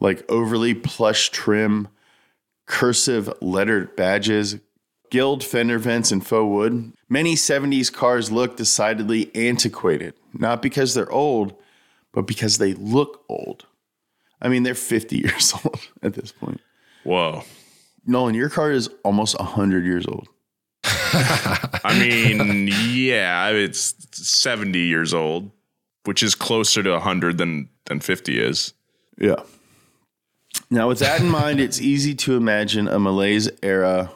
like 0.00 0.24
overly 0.30 0.74
plush 0.74 1.30
trim, 1.30 1.88
cursive 2.66 3.32
lettered 3.40 3.94
badges, 3.94 4.58
gilt 5.10 5.44
fender 5.44 5.78
vents, 5.78 6.10
and 6.10 6.26
faux 6.26 6.48
wood, 6.50 6.92
many 7.08 7.34
70s 7.34 7.92
cars 7.92 8.32
look 8.32 8.56
decidedly 8.56 9.30
antiquated, 9.34 10.14
not 10.32 10.62
because 10.62 10.94
they're 10.94 11.12
old, 11.12 11.54
but 12.12 12.26
because 12.26 12.58
they 12.58 12.72
look 12.74 13.24
old. 13.28 13.66
I 14.40 14.48
mean, 14.48 14.62
they're 14.62 14.74
50 14.74 15.16
years 15.24 15.52
old 15.64 15.88
at 16.02 16.14
this 16.14 16.32
point. 16.32 16.60
Whoa. 17.04 17.44
Nolan, 18.06 18.34
your 18.34 18.48
car 18.48 18.70
is 18.70 18.88
almost 19.04 19.38
100 19.38 19.84
years 19.84 20.06
old. 20.06 20.28
I 20.84 21.96
mean, 21.98 22.68
yeah, 22.90 23.50
it's 23.50 23.94
70 24.12 24.78
years 24.78 25.14
old, 25.14 25.50
which 26.04 26.22
is 26.22 26.34
closer 26.34 26.82
to 26.82 26.90
100 26.92 27.38
than 27.38 27.68
than 27.86 28.00
50 28.00 28.38
is. 28.40 28.74
Yeah. 29.18 29.42
Now, 30.70 30.88
with 30.88 30.98
that 31.00 31.20
in 31.20 31.28
mind, 31.28 31.60
it's 31.60 31.80
easy 31.80 32.14
to 32.16 32.36
imagine 32.36 32.88
a 32.88 32.98
malaise 32.98 33.50
era 33.62 34.12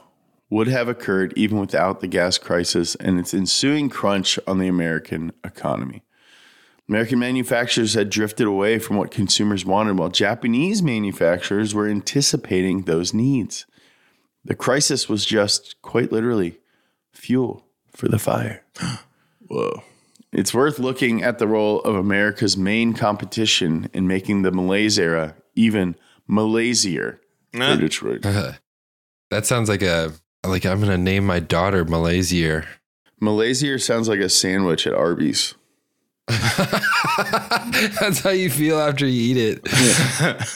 would 0.50 0.68
have 0.68 0.88
occurred 0.88 1.32
even 1.36 1.58
without 1.58 2.00
the 2.00 2.06
gas 2.06 2.38
crisis 2.38 2.94
and 2.96 3.18
its 3.18 3.34
ensuing 3.34 3.88
crunch 3.88 4.38
on 4.46 4.58
the 4.58 4.68
American 4.68 5.32
economy. 5.44 6.02
American 6.88 7.18
manufacturers 7.18 7.94
had 7.94 8.10
drifted 8.10 8.46
away 8.46 8.78
from 8.78 8.96
what 8.96 9.10
consumers 9.10 9.64
wanted, 9.64 9.98
while 9.98 10.08
Japanese 10.08 10.82
manufacturers 10.82 11.74
were 11.74 11.88
anticipating 11.88 12.82
those 12.82 13.12
needs. 13.12 13.66
The 14.46 14.54
crisis 14.54 15.08
was 15.08 15.24
just 15.26 15.74
quite 15.82 16.12
literally 16.12 16.58
fuel 17.12 17.64
for 17.92 18.06
the 18.08 18.18
fire. 18.18 18.64
Whoa. 19.48 19.82
It's 20.32 20.54
worth 20.54 20.78
looking 20.78 21.22
at 21.22 21.38
the 21.38 21.46
role 21.48 21.80
of 21.80 21.94
America's 21.96 22.56
main 22.56 22.92
competition 22.92 23.88
in 23.92 24.06
making 24.06 24.42
the 24.42 24.52
Malaise 24.52 24.98
era 24.98 25.34
even 25.54 25.96
Malaysier 26.30 27.18
Nah. 27.52 27.74
for 27.74 27.80
Detroit. 27.80 28.24
That 29.30 29.44
sounds 29.44 29.68
like 29.68 29.82
a 29.82 30.12
like 30.46 30.64
I'm 30.64 30.78
gonna 30.78 30.96
name 30.96 31.26
my 31.26 31.40
daughter 31.40 31.84
Malaysier. 31.84 32.64
Malaysier 33.20 33.82
sounds 33.82 34.08
like 34.08 34.20
a 34.20 34.28
sandwich 34.28 34.86
at 34.86 34.94
Arby's. 34.94 35.54
That's 38.00 38.20
how 38.20 38.30
you 38.30 38.50
feel 38.50 38.78
after 38.80 39.06
you 39.06 39.34
eat 39.34 39.36
it. 39.36 39.60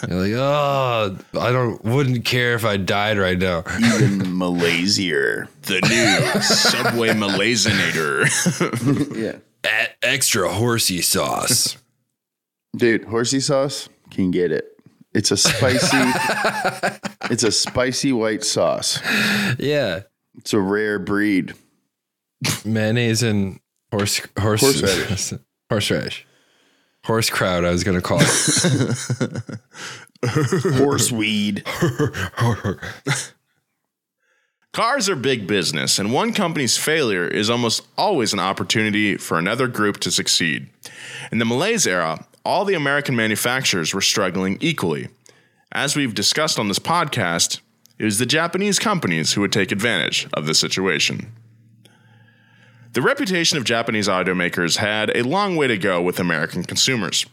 You're 0.08 0.20
like, 0.20 0.32
oh, 0.34 1.16
I 1.38 1.52
don't 1.52 1.82
wouldn't 1.84 2.24
care 2.24 2.54
if 2.54 2.64
I 2.64 2.76
died 2.76 3.18
right 3.18 3.38
now. 3.38 3.60
Even 3.78 4.18
Malaysier. 4.20 5.48
The 5.62 5.80
new 5.82 6.40
Subway 6.42 7.08
Malayzinator. 7.10 8.26
Yeah. 9.20 9.36
E- 9.66 9.92
extra 10.02 10.48
horsey 10.48 11.02
sauce. 11.02 11.76
Dude, 12.76 13.04
horsey 13.04 13.40
sauce, 13.40 13.88
can 14.10 14.30
get 14.30 14.50
it. 14.52 14.64
It's 15.12 15.30
a 15.30 15.36
spicy 15.36 15.96
it's 17.30 17.42
a 17.42 17.50
spicy 17.52 18.12
white 18.12 18.42
sauce. 18.44 19.00
yeah, 19.58 20.00
It's 20.38 20.52
a 20.54 20.60
rare 20.60 20.98
breed. 20.98 21.52
mayonnaise 22.64 23.22
and 23.22 23.60
horse 23.92 24.20
horse 24.38 24.60
Horseradish. 24.62 25.34
Horseradish. 25.70 26.26
Horse 27.04 27.30
crowd, 27.30 27.64
I 27.64 27.70
was 27.70 27.82
gonna 27.82 28.02
call 28.02 28.20
it. 28.20 28.26
Horseweed. 30.22 31.64
Cars 34.72 35.08
are 35.08 35.16
big 35.16 35.46
business, 35.46 35.98
and 35.98 36.12
one 36.12 36.32
company's 36.34 36.76
failure 36.76 37.26
is 37.26 37.48
almost 37.50 37.86
always 37.96 38.32
an 38.32 38.38
opportunity 38.38 39.16
for 39.16 39.38
another 39.38 39.66
group 39.66 39.98
to 40.00 40.10
succeed. 40.10 40.68
In 41.32 41.38
the 41.38 41.44
Malaise 41.44 41.86
era, 41.86 42.26
all 42.44 42.64
the 42.64 42.74
American 42.74 43.16
manufacturers 43.16 43.94
were 43.94 44.00
struggling 44.00 44.58
equally. 44.60 45.08
As 45.72 45.96
we've 45.96 46.14
discussed 46.14 46.58
on 46.58 46.68
this 46.68 46.78
podcast, 46.78 47.60
it 47.98 48.04
was 48.04 48.18
the 48.18 48.26
Japanese 48.26 48.78
companies 48.78 49.32
who 49.32 49.40
would 49.40 49.52
take 49.52 49.72
advantage 49.72 50.28
of 50.34 50.46
the 50.46 50.54
situation. 50.54 51.32
The 52.92 53.02
reputation 53.02 53.56
of 53.56 53.62
Japanese 53.62 54.08
automakers 54.08 54.78
had 54.78 55.16
a 55.16 55.22
long 55.22 55.54
way 55.54 55.68
to 55.68 55.78
go 55.78 56.02
with 56.02 56.18
American 56.18 56.64
consumers. 56.64 57.24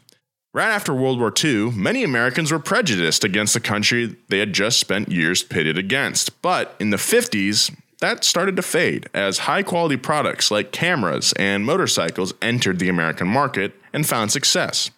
Right 0.54 0.70
after 0.70 0.93
World 0.93 1.20
War 1.20 1.34
II, 1.43 1.72
many 1.72 2.04
Americans 2.04 2.52
were 2.52 2.60
prejudiced 2.60 3.24
against 3.24 3.56
the 3.56 3.60
country 3.60 4.15
they 4.30 4.38
had 4.38 4.54
just 4.54 4.80
spent 4.80 5.12
years 5.12 5.41
pitted 5.41 5.76
against. 5.76 6.43
But 6.43 6.76
in 6.80 6.91
the 6.91 6.98
50s, 6.98 7.76
that 8.02 8.24
started 8.24 8.56
to 8.58 8.62
fade 8.62 9.10
as 9.15 9.39
high 9.39 9.63
quality 9.63 9.98
products 9.98 10.52
like 10.52 10.72
cameras 10.72 11.34
and 11.39 11.65
motorcycles 11.65 12.36
entered 12.39 12.78
the 12.78 12.89
American 12.89 13.28
market 13.28 13.74
and 13.91 14.08
found 14.08 14.32
success. 14.32 14.91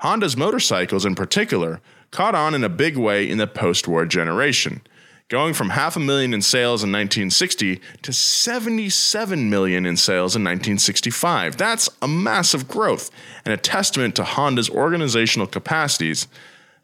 Honda's 0.00 0.36
motorcycles, 0.36 1.06
in 1.06 1.14
particular, 1.14 1.80
caught 2.10 2.34
on 2.34 2.54
in 2.54 2.62
a 2.62 2.68
big 2.68 2.98
way 2.98 3.26
in 3.26 3.38
the 3.38 3.46
post 3.46 3.88
war 3.88 4.04
generation, 4.04 4.82
going 5.28 5.54
from 5.54 5.70
half 5.70 5.96
a 5.96 6.00
million 6.00 6.34
in 6.34 6.42
sales 6.42 6.82
in 6.82 6.92
1960 6.92 7.80
to 8.02 8.12
77 8.12 9.48
million 9.48 9.86
in 9.86 9.96
sales 9.96 10.36
in 10.36 10.42
1965. 10.42 11.56
That's 11.56 11.88
a 12.02 12.08
massive 12.08 12.68
growth 12.68 13.10
and 13.44 13.54
a 13.54 13.56
testament 13.56 14.16
to 14.16 14.24
Honda's 14.24 14.68
organizational 14.68 15.46
capacities 15.46 16.28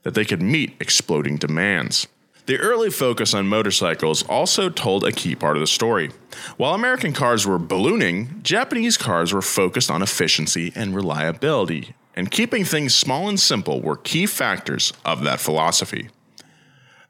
that 0.03 0.15
they 0.15 0.25
could 0.25 0.41
meet 0.41 0.75
exploding 0.81 1.37
demands. 1.37 2.09
The 2.47 2.59
early 2.59 2.91
focus 2.91 3.35
on 3.35 3.47
motorcycles 3.47 4.23
also 4.25 4.71
told 4.71 5.05
a 5.05 5.13
key 5.13 5.37
part 5.37 5.57
of 5.57 5.61
the 5.61 5.67
story. 5.67 6.11
While 6.57 6.75
American 6.75 7.13
cars 7.13 7.47
were 7.47 7.59
ballooning, 7.59 8.41
Japanese 8.43 8.97
cars 8.97 9.33
were 9.33 9.43
focused 9.43 9.91
on 9.91 10.03
efficiency 10.03 10.73
and 10.75 10.97
reliability, 10.97 11.95
and 12.17 12.31
keeping 12.31 12.65
things 12.65 12.95
small 12.95 13.29
and 13.29 13.39
simple 13.39 13.81
were 13.83 13.97
key 13.97 14.27
factors 14.27 14.93
of 15.05 15.23
that 15.25 15.39
philosophy. 15.39 16.09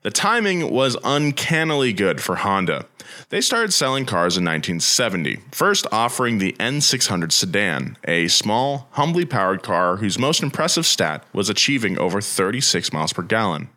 The 0.02 0.10
timing 0.10 0.70
was 0.70 0.96
uncannily 1.04 1.92
good 1.92 2.22
for 2.22 2.36
Honda. 2.36 2.86
They 3.28 3.42
started 3.42 3.72
selling 3.72 4.06
cars 4.06 4.38
in 4.38 4.44
1970, 4.44 5.40
first 5.52 5.86
offering 5.92 6.38
the 6.38 6.52
N600 6.58 7.30
sedan, 7.32 7.98
a 8.04 8.28
small, 8.28 8.88
humbly 8.92 9.26
powered 9.26 9.62
car 9.62 9.96
whose 9.96 10.18
most 10.18 10.42
impressive 10.42 10.86
stat 10.86 11.24
was 11.34 11.50
achieving 11.50 11.98
over 11.98 12.22
36 12.22 12.92
miles 12.94 13.12
per 13.12 13.22
gallon. 13.22 13.68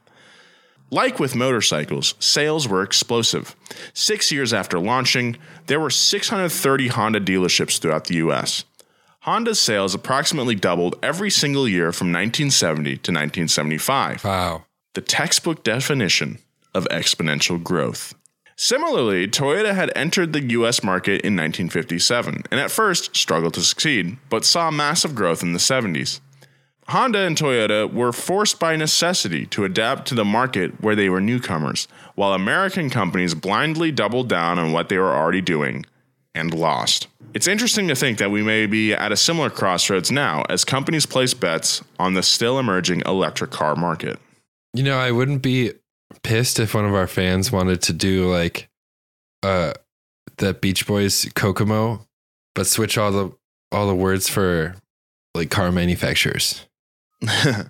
Like 0.89 1.19
with 1.19 1.35
motorcycles, 1.35 2.15
sales 2.19 2.69
were 2.69 2.83
explosive. 2.83 3.55
Six 3.93 4.31
years 4.31 4.53
after 4.53 4.79
launching, 4.79 5.37
there 5.65 5.79
were 5.79 5.89
630 5.89 6.87
Honda 6.87 7.19
dealerships 7.19 7.79
throughout 7.81 8.05
the 8.05 8.15
US. 8.15 8.63
Honda's 9.21 9.59
sales 9.59 9.93
approximately 9.93 10.55
doubled 10.55 10.97
every 11.03 11.31
single 11.31 11.67
year 11.67 11.91
from 11.91 12.07
1970 12.07 12.83
to 12.83 13.11
1975 13.11 14.23
Wow. 14.23 14.65
The 14.93 15.01
textbook 15.01 15.63
definition 15.63 16.39
of 16.73 16.87
exponential 16.89 17.61
growth. 17.61 18.13
Similarly, 18.55 19.27
Toyota 19.27 19.73
had 19.73 19.91
entered 19.95 20.33
the 20.33 20.43
US 20.43 20.83
market 20.83 21.21
in 21.21 21.35
1957 21.35 22.43
and 22.51 22.59
at 22.59 22.71
first 22.71 23.15
struggled 23.15 23.55
to 23.55 23.61
succeed, 23.61 24.17
but 24.29 24.45
saw 24.45 24.69
massive 24.69 25.15
growth 25.15 25.41
in 25.41 25.53
the 25.53 25.59
70s. 25.59 26.19
Honda 26.89 27.19
and 27.19 27.37
Toyota 27.37 27.91
were 27.91 28.11
forced 28.11 28.59
by 28.59 28.75
necessity 28.75 29.45
to 29.47 29.63
adapt 29.63 30.07
to 30.09 30.15
the 30.15 30.25
market 30.25 30.81
where 30.81 30.95
they 30.95 31.09
were 31.09 31.21
newcomers, 31.21 31.87
while 32.15 32.33
American 32.33 32.89
companies 32.89 33.33
blindly 33.33 33.91
doubled 33.91 34.27
down 34.27 34.59
on 34.59 34.73
what 34.73 34.89
they 34.89 34.97
were 34.97 35.13
already 35.13 35.41
doing 35.41 35.85
and 36.35 36.53
lost. 36.53 37.07
It's 37.33 37.47
interesting 37.47 37.87
to 37.87 37.95
think 37.95 38.17
that 38.19 38.31
we 38.31 38.43
may 38.43 38.65
be 38.65 38.93
at 38.93 39.11
a 39.11 39.17
similar 39.17 39.49
crossroads 39.49 40.11
now 40.11 40.43
as 40.49 40.65
companies 40.65 41.05
place 41.05 41.33
bets 41.33 41.81
on 41.97 42.13
the 42.13 42.21
still 42.21 42.59
emerging 42.59 43.01
electric 43.05 43.49
car 43.49 43.75
market. 43.75 44.19
You 44.73 44.83
know, 44.83 44.97
I 44.97 45.11
wouldn't 45.11 45.41
be 45.43 45.73
pissed 46.23 46.59
if 46.59 46.73
one 46.73 46.85
of 46.85 46.93
our 46.95 47.07
fans 47.07 47.51
wanted 47.51 47.81
to 47.83 47.93
do 47.93 48.29
like 48.29 48.69
uh 49.43 49.73
the 50.37 50.53
Beach 50.53 50.87
Boys 50.87 51.29
Kokomo, 51.35 52.07
but 52.55 52.65
switch 52.65 52.97
all 52.97 53.11
the 53.11 53.31
all 53.71 53.87
the 53.87 53.95
words 53.95 54.29
for 54.29 54.75
like 55.35 55.51
car 55.51 55.71
manufacturers. 55.71 56.65
you 57.21 57.27
know 57.29 57.65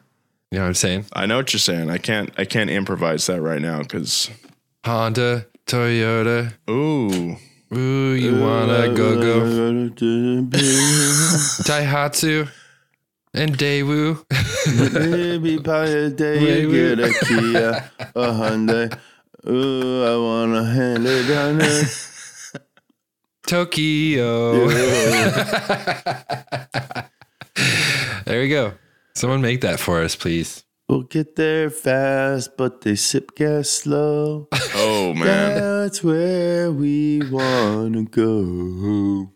what 0.51 0.61
I'm 0.61 0.73
saying? 0.73 1.05
I 1.13 1.25
know 1.25 1.37
what 1.37 1.51
you're 1.51 1.59
saying. 1.59 1.89
I 1.89 1.97
can't 1.97 2.31
I 2.37 2.45
can't 2.45 2.69
improvise 2.69 3.25
that 3.27 3.41
right 3.41 3.61
now 3.61 3.83
cuz 3.83 4.29
Honda, 4.85 5.47
Toyota. 5.65 6.53
ooh, 6.69 7.37
Ooh, 7.75 8.13
you 8.13 8.39
wanna 8.39 8.93
go 8.93 9.19
go 9.21 9.41
Daihatsu 11.63 12.47
and 13.33 13.57
Daewoo. 13.57 14.23
Maybe 14.93 15.57
by 15.57 15.85
a 15.85 16.09
day 16.09 16.61
you 16.61 16.71
get 16.71 16.99
a 16.99 17.13
Kia, 17.25 17.89
a 18.15 18.27
Hyundai. 18.31 18.97
Ooh, 19.47 20.03
I 20.03 20.15
wanna 20.17 20.63
hand 20.65 21.05
it 21.05 21.27
down 21.27 21.57
there. 21.57 21.85
Tokyo. 23.47 24.67
there 28.25 28.41
we 28.41 28.47
go. 28.49 28.73
Someone 29.15 29.41
make 29.41 29.61
that 29.61 29.79
for 29.79 30.01
us, 30.01 30.15
please. 30.15 30.63
We'll 30.87 31.03
get 31.03 31.35
there 31.35 31.69
fast, 31.69 32.57
but 32.57 32.81
they 32.81 32.95
sip 32.95 33.35
gas 33.35 33.69
slow. 33.69 34.47
oh 34.75 35.13
man. 35.13 35.83
That's 35.83 36.03
where 36.03 36.71
we 36.71 37.21
wanna 37.29 38.03
go. 38.03 39.31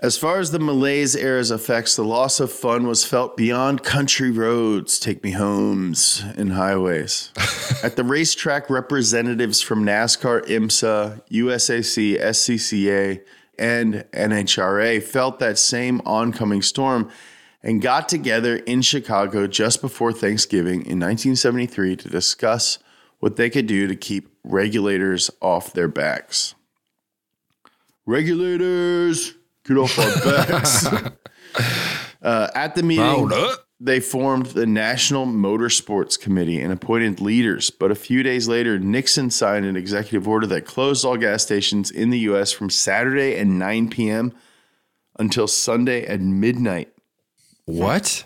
As 0.00 0.16
far 0.16 0.38
as 0.38 0.52
the 0.52 0.60
malaise 0.60 1.16
era's 1.16 1.50
effects, 1.50 1.96
the 1.96 2.04
loss 2.04 2.38
of 2.38 2.52
fun 2.52 2.86
was 2.86 3.04
felt 3.04 3.36
beyond 3.36 3.82
country 3.82 4.30
roads, 4.30 5.00
take 5.00 5.24
me 5.24 5.32
homes, 5.32 6.22
and 6.36 6.52
highways. 6.52 7.32
At 7.82 7.96
the 7.96 8.04
racetrack, 8.04 8.70
representatives 8.70 9.60
from 9.60 9.84
NASCAR, 9.84 10.46
IMSA, 10.46 11.22
USAC, 11.32 12.16
SCCA, 12.16 13.22
and 13.58 14.04
NHRA 14.12 15.02
felt 15.02 15.40
that 15.40 15.58
same 15.58 16.00
oncoming 16.06 16.62
storm 16.62 17.10
and 17.60 17.82
got 17.82 18.08
together 18.08 18.58
in 18.58 18.82
Chicago 18.82 19.48
just 19.48 19.80
before 19.80 20.12
Thanksgiving 20.12 20.82
in 20.82 21.00
1973 21.00 21.96
to 21.96 22.08
discuss 22.08 22.78
what 23.18 23.34
they 23.34 23.50
could 23.50 23.66
do 23.66 23.88
to 23.88 23.96
keep 23.96 24.28
regulators 24.44 25.28
off 25.42 25.72
their 25.72 25.88
backs. 25.88 26.54
Regulators, 28.06 29.34
get 29.68 29.76
off 29.76 29.98
our 29.98 30.46
backs. 30.46 30.86
uh, 32.22 32.50
at 32.54 32.74
the 32.74 32.82
meeting, 32.82 33.04
they 33.80 34.00
formed 34.00 34.46
the 34.46 34.66
National 34.66 35.26
Motorsports 35.26 36.18
Committee 36.18 36.60
and 36.60 36.72
appointed 36.72 37.20
leaders. 37.20 37.70
But 37.70 37.90
a 37.90 37.94
few 37.94 38.22
days 38.22 38.48
later, 38.48 38.78
Nixon 38.78 39.30
signed 39.30 39.66
an 39.66 39.76
executive 39.76 40.26
order 40.26 40.46
that 40.48 40.66
closed 40.66 41.04
all 41.04 41.16
gas 41.16 41.42
stations 41.42 41.90
in 41.90 42.10
the 42.10 42.18
U.S. 42.20 42.50
from 42.50 42.70
Saturday 42.70 43.36
at 43.36 43.46
9 43.46 43.90
p.m. 43.90 44.34
until 45.18 45.46
Sunday 45.46 46.04
at 46.06 46.20
midnight. 46.20 46.92
What? 47.66 48.24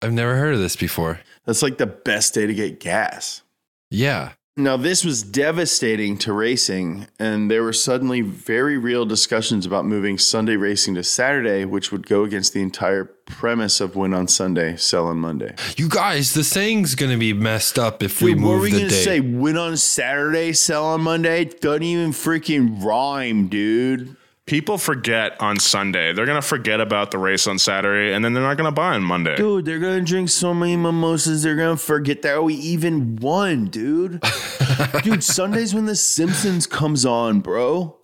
I've 0.00 0.12
never 0.12 0.36
heard 0.36 0.54
of 0.54 0.60
this 0.60 0.76
before. 0.76 1.20
That's 1.44 1.62
like 1.62 1.76
the 1.76 1.86
best 1.86 2.32
day 2.32 2.46
to 2.46 2.54
get 2.54 2.80
gas. 2.80 3.42
Yeah. 3.90 4.32
Now, 4.62 4.76
this 4.76 5.04
was 5.04 5.22
devastating 5.22 6.18
to 6.18 6.34
racing, 6.34 7.06
and 7.18 7.50
there 7.50 7.62
were 7.62 7.72
suddenly 7.72 8.20
very 8.20 8.76
real 8.76 9.06
discussions 9.06 9.64
about 9.64 9.86
moving 9.86 10.18
Sunday 10.18 10.56
racing 10.56 10.96
to 10.96 11.02
Saturday, 11.02 11.64
which 11.64 11.90
would 11.90 12.06
go 12.06 12.24
against 12.24 12.52
the 12.52 12.60
entire 12.60 13.06
premise 13.24 13.80
of 13.80 13.96
win 13.96 14.12
on 14.12 14.28
Sunday, 14.28 14.76
sell 14.76 15.06
on 15.06 15.16
Monday. 15.16 15.54
You 15.78 15.88
guys, 15.88 16.34
the 16.34 16.44
saying's 16.44 16.94
gonna 16.94 17.16
be 17.16 17.32
messed 17.32 17.78
up 17.78 18.02
if 18.02 18.20
we 18.20 18.34
Dude, 18.34 18.42
what 18.42 18.50
move 18.50 18.56
were 18.58 18.62
we 18.64 18.70
the 18.72 18.78
gonna 18.78 18.90
day. 18.90 19.04
say? 19.04 19.20
Win 19.20 19.56
on 19.56 19.76
Saturday, 19.78 20.52
sell 20.52 20.84
on 20.84 21.00
Monday? 21.00 21.46
Doesn't 21.46 21.82
even 21.82 22.10
freaking 22.10 22.84
rhyme, 22.84 23.48
dude. 23.48 24.14
People 24.50 24.78
forget 24.78 25.40
on 25.40 25.60
Sunday. 25.60 26.12
They're 26.12 26.26
going 26.26 26.34
to 26.34 26.42
forget 26.44 26.80
about 26.80 27.12
the 27.12 27.18
race 27.18 27.46
on 27.46 27.56
Saturday 27.56 28.12
and 28.12 28.24
then 28.24 28.32
they're 28.32 28.42
not 28.42 28.56
going 28.56 28.66
to 28.66 28.72
buy 28.72 28.94
on 28.94 29.04
Monday. 29.04 29.36
Dude, 29.36 29.64
they're 29.64 29.78
gonna 29.78 30.00
drink 30.00 30.28
so 30.28 30.52
many 30.52 30.76
mimosas, 30.76 31.44
they're 31.44 31.54
gonna 31.54 31.76
forget 31.76 32.22
that 32.22 32.42
we 32.42 32.54
even 32.54 33.14
won, 33.14 33.66
dude. 33.66 34.20
dude, 35.04 35.22
Sunday's 35.22 35.72
when 35.72 35.86
The 35.86 35.94
Simpsons 35.94 36.66
comes 36.66 37.06
on, 37.06 37.38
bro. 37.40 37.96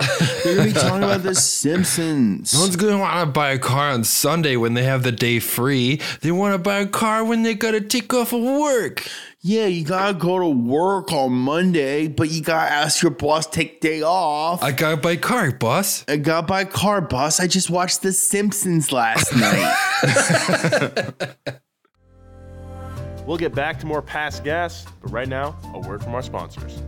They're 0.44 0.54
gonna 0.56 0.68
be 0.68 0.72
talking 0.72 1.02
about 1.02 1.24
The 1.24 1.34
Simpsons. 1.34 2.54
no 2.54 2.60
one's 2.60 2.76
gonna 2.76 2.98
want 2.98 3.26
to 3.26 3.32
buy 3.32 3.50
a 3.50 3.58
car 3.58 3.90
on 3.90 4.04
Sunday 4.04 4.54
when 4.54 4.74
they 4.74 4.84
have 4.84 5.02
the 5.02 5.10
day 5.10 5.40
free. 5.40 6.00
They 6.20 6.30
want 6.30 6.54
to 6.54 6.58
buy 6.58 6.78
a 6.78 6.86
car 6.86 7.24
when 7.24 7.42
they 7.42 7.54
gotta 7.54 7.80
take 7.80 8.14
off 8.14 8.32
of 8.32 8.42
work. 8.42 9.04
Yeah, 9.48 9.66
you 9.66 9.84
gotta 9.84 10.12
go 10.12 10.40
to 10.40 10.48
work 10.48 11.12
on 11.12 11.32
Monday, 11.32 12.08
but 12.08 12.32
you 12.32 12.42
gotta 12.42 12.68
ask 12.68 13.00
your 13.00 13.12
boss 13.12 13.46
take 13.46 13.80
day 13.80 14.02
off. 14.02 14.60
I 14.60 14.72
gotta 14.72 14.96
buy 14.96 15.12
a 15.12 15.16
car, 15.16 15.52
boss. 15.52 16.04
I 16.08 16.16
gotta 16.16 16.44
by 16.44 16.64
car, 16.64 17.00
boss. 17.00 17.38
I 17.38 17.46
just 17.46 17.70
watched 17.70 18.02
The 18.02 18.10
Simpsons 18.10 18.90
last 18.90 19.32
night. 19.36 19.72
We'll 23.24 23.36
get 23.36 23.54
back 23.54 23.78
to 23.78 23.86
more 23.86 24.02
past 24.02 24.42
gas, 24.42 24.84
but 25.00 25.12
right 25.12 25.28
now, 25.28 25.56
a 25.72 25.78
word 25.78 26.02
from 26.02 26.16
our 26.16 26.22
sponsors. 26.22 26.82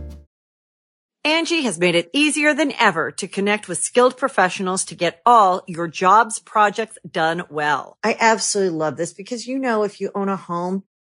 Angi 1.25 1.63
has 1.63 1.79
made 1.79 1.95
it 1.95 2.09
easier 2.11 2.53
than 2.53 2.73
ever 2.73 3.09
to 3.11 3.27
connect 3.29 3.69
with 3.69 3.77
skilled 3.77 4.17
professionals 4.17 4.83
to 4.85 4.95
get 4.95 5.21
all 5.25 5.63
your 5.65 5.87
jobs 5.87 6.39
projects 6.39 6.97
done 7.09 7.43
well. 7.49 7.97
I 8.03 8.17
absolutely 8.19 8.77
love 8.77 8.97
this 8.97 9.13
because, 9.13 9.47
you 9.47 9.59
know, 9.59 9.83
if 9.83 10.01
you 10.01 10.11
own 10.13 10.27
a 10.27 10.35
home, 10.35 10.83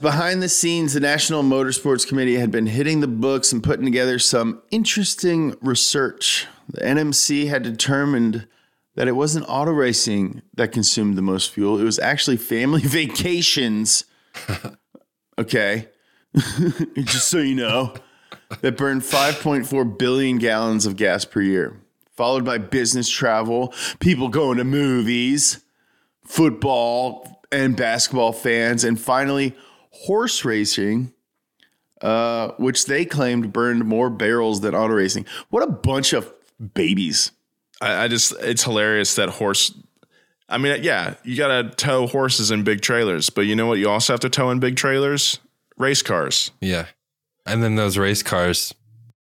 Behind 0.00 0.42
the 0.42 0.48
scenes, 0.48 0.94
the 0.94 1.00
National 1.00 1.42
Motorsports 1.42 2.08
Committee 2.08 2.36
had 2.36 2.50
been 2.50 2.64
hitting 2.64 3.00
the 3.00 3.06
books 3.06 3.52
and 3.52 3.62
putting 3.62 3.84
together 3.84 4.18
some 4.18 4.62
interesting 4.70 5.54
research. 5.60 6.46
The 6.68 6.80
NMC 6.80 7.48
had 7.48 7.62
determined 7.62 8.48
that 8.94 9.08
it 9.08 9.12
wasn't 9.12 9.44
auto 9.46 9.72
racing 9.72 10.40
that 10.54 10.72
consumed 10.72 11.18
the 11.18 11.22
most 11.22 11.52
fuel, 11.52 11.78
it 11.78 11.84
was 11.84 11.98
actually 11.98 12.38
family 12.38 12.80
vacations. 12.84 14.04
okay. 15.38 15.88
Just 16.96 17.28
so 17.28 17.38
you 17.38 17.54
know, 17.54 17.94
that 18.62 18.78
burned 18.78 19.02
5.4 19.02 19.98
billion 19.98 20.38
gallons 20.38 20.86
of 20.86 20.96
gas 20.96 21.26
per 21.26 21.42
year, 21.42 21.78
followed 22.16 22.46
by 22.46 22.56
business 22.56 23.10
travel, 23.10 23.74
people 23.98 24.28
going 24.28 24.56
to 24.56 24.64
movies, 24.64 25.62
football 26.24 27.42
and 27.52 27.76
basketball 27.76 28.32
fans, 28.32 28.82
and 28.82 28.98
finally, 28.98 29.54
horse 30.00 30.44
racing, 30.44 31.12
uh, 32.00 32.52
which 32.58 32.86
they 32.86 33.04
claimed 33.04 33.52
burned 33.52 33.84
more 33.84 34.10
barrels 34.10 34.60
than 34.60 34.74
auto 34.74 34.94
racing. 34.94 35.26
What 35.50 35.62
a 35.62 35.70
bunch 35.70 36.12
of 36.12 36.32
babies. 36.74 37.32
I, 37.80 38.04
I 38.04 38.08
just 38.08 38.32
it's 38.40 38.64
hilarious 38.64 39.14
that 39.16 39.30
horse. 39.30 39.74
I 40.48 40.58
mean, 40.58 40.82
yeah, 40.82 41.14
you 41.22 41.36
gotta 41.36 41.70
tow 41.70 42.06
horses 42.06 42.50
in 42.50 42.64
big 42.64 42.80
trailers, 42.80 43.30
but 43.30 43.42
you 43.42 43.54
know 43.54 43.66
what? 43.66 43.78
You 43.78 43.88
also 43.88 44.12
have 44.12 44.20
to 44.20 44.30
tow 44.30 44.50
in 44.50 44.58
big 44.58 44.76
trailers, 44.76 45.38
race 45.76 46.02
cars. 46.02 46.50
Yeah. 46.60 46.86
And 47.46 47.62
then 47.62 47.76
those 47.76 47.96
race 47.96 48.22
cars 48.22 48.74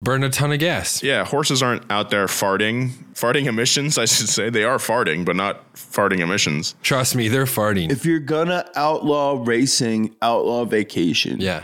burn 0.03 0.23
a 0.23 0.29
ton 0.29 0.51
of 0.51 0.59
gas. 0.59 1.01
Yeah, 1.01 1.25
horses 1.25 1.63
aren't 1.63 1.89
out 1.91 2.09
there 2.09 2.25
farting, 2.27 2.89
farting 3.13 3.45
emissions. 3.45 3.97
I 4.03 4.05
should 4.05 4.29
say 4.29 4.49
they 4.49 4.63
are 4.63 4.77
farting, 4.77 5.25
but 5.25 5.35
not 5.35 5.73
farting 5.73 6.19
emissions. 6.19 6.75
Trust 6.83 7.15
me, 7.15 7.27
they're 7.27 7.45
farting. 7.45 7.91
If 7.91 8.05
you're 8.05 8.19
gonna 8.19 8.69
outlaw 8.75 9.41
racing, 9.43 10.15
outlaw 10.21 10.65
vacation. 10.65 11.39
yeah. 11.39 11.63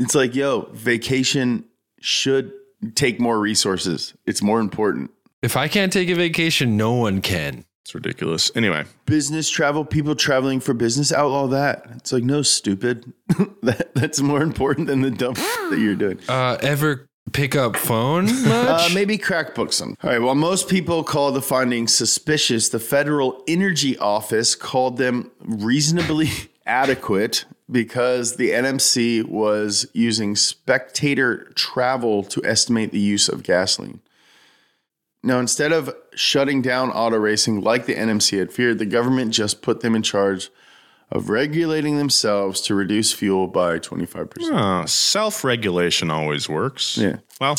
It's 0.00 0.14
like, 0.14 0.34
yo, 0.34 0.68
vacation 0.72 1.64
should 2.00 2.52
take 2.96 3.20
more 3.20 3.38
resources. 3.38 4.12
It's 4.26 4.42
more 4.42 4.58
important. 4.58 5.12
If 5.40 5.56
I 5.56 5.68
can't 5.68 5.92
take 5.92 6.08
a 6.08 6.14
vacation, 6.14 6.76
no 6.76 6.92
one 6.94 7.20
can. 7.20 7.64
It's 7.84 7.94
ridiculous. 7.94 8.50
Anyway, 8.54 8.86
Business 9.04 9.50
travel, 9.50 9.84
people 9.84 10.14
traveling 10.14 10.58
for 10.58 10.72
business, 10.72 11.12
outlaw 11.12 11.48
that. 11.48 11.84
It's 11.96 12.14
like, 12.14 12.24
no, 12.24 12.40
stupid. 12.40 13.12
that, 13.62 13.94
that's 13.94 14.22
more 14.22 14.42
important 14.42 14.86
than 14.86 15.02
the 15.02 15.10
dumb 15.10 15.34
that 15.34 15.78
you're 15.78 15.94
doing. 15.94 16.18
Uh, 16.26 16.56
ever 16.62 17.06
pick 17.32 17.54
up 17.54 17.76
phone 17.76 18.28
Uh, 18.46 18.88
maybe 18.94 19.18
crack 19.18 19.54
book 19.54 19.70
some. 19.70 19.96
All 20.02 20.08
right. 20.10 20.18
While 20.18 20.34
most 20.34 20.70
people 20.70 21.04
call 21.04 21.30
the 21.30 21.42
findings 21.42 21.94
suspicious, 21.94 22.70
the 22.70 22.78
Federal 22.78 23.42
Energy 23.46 23.98
Office 23.98 24.54
called 24.54 24.96
them 24.96 25.30
reasonably 25.40 26.30
adequate 26.66 27.44
because 27.70 28.36
the 28.36 28.50
NMC 28.50 29.24
was 29.28 29.86
using 29.92 30.36
spectator 30.36 31.50
travel 31.54 32.22
to 32.24 32.42
estimate 32.46 32.92
the 32.92 33.00
use 33.00 33.28
of 33.28 33.42
gasoline. 33.42 34.00
Now, 35.24 35.38
instead 35.40 35.72
of 35.72 35.90
shutting 36.14 36.60
down 36.60 36.90
auto 36.90 37.16
racing 37.16 37.62
like 37.62 37.86
the 37.86 37.94
NMC 37.94 38.38
had 38.38 38.52
feared, 38.52 38.78
the 38.78 38.84
government 38.86 39.32
just 39.32 39.62
put 39.62 39.80
them 39.80 39.96
in 39.96 40.02
charge 40.02 40.50
of 41.10 41.30
regulating 41.30 41.96
themselves 41.96 42.60
to 42.62 42.74
reduce 42.74 43.12
fuel 43.12 43.46
by 43.46 43.78
25%. 43.78 44.52
uh, 44.52 44.86
self 44.86 45.42
regulation 45.42 46.10
always 46.10 46.48
works. 46.48 46.98
Yeah. 46.98 47.16
Well, 47.40 47.56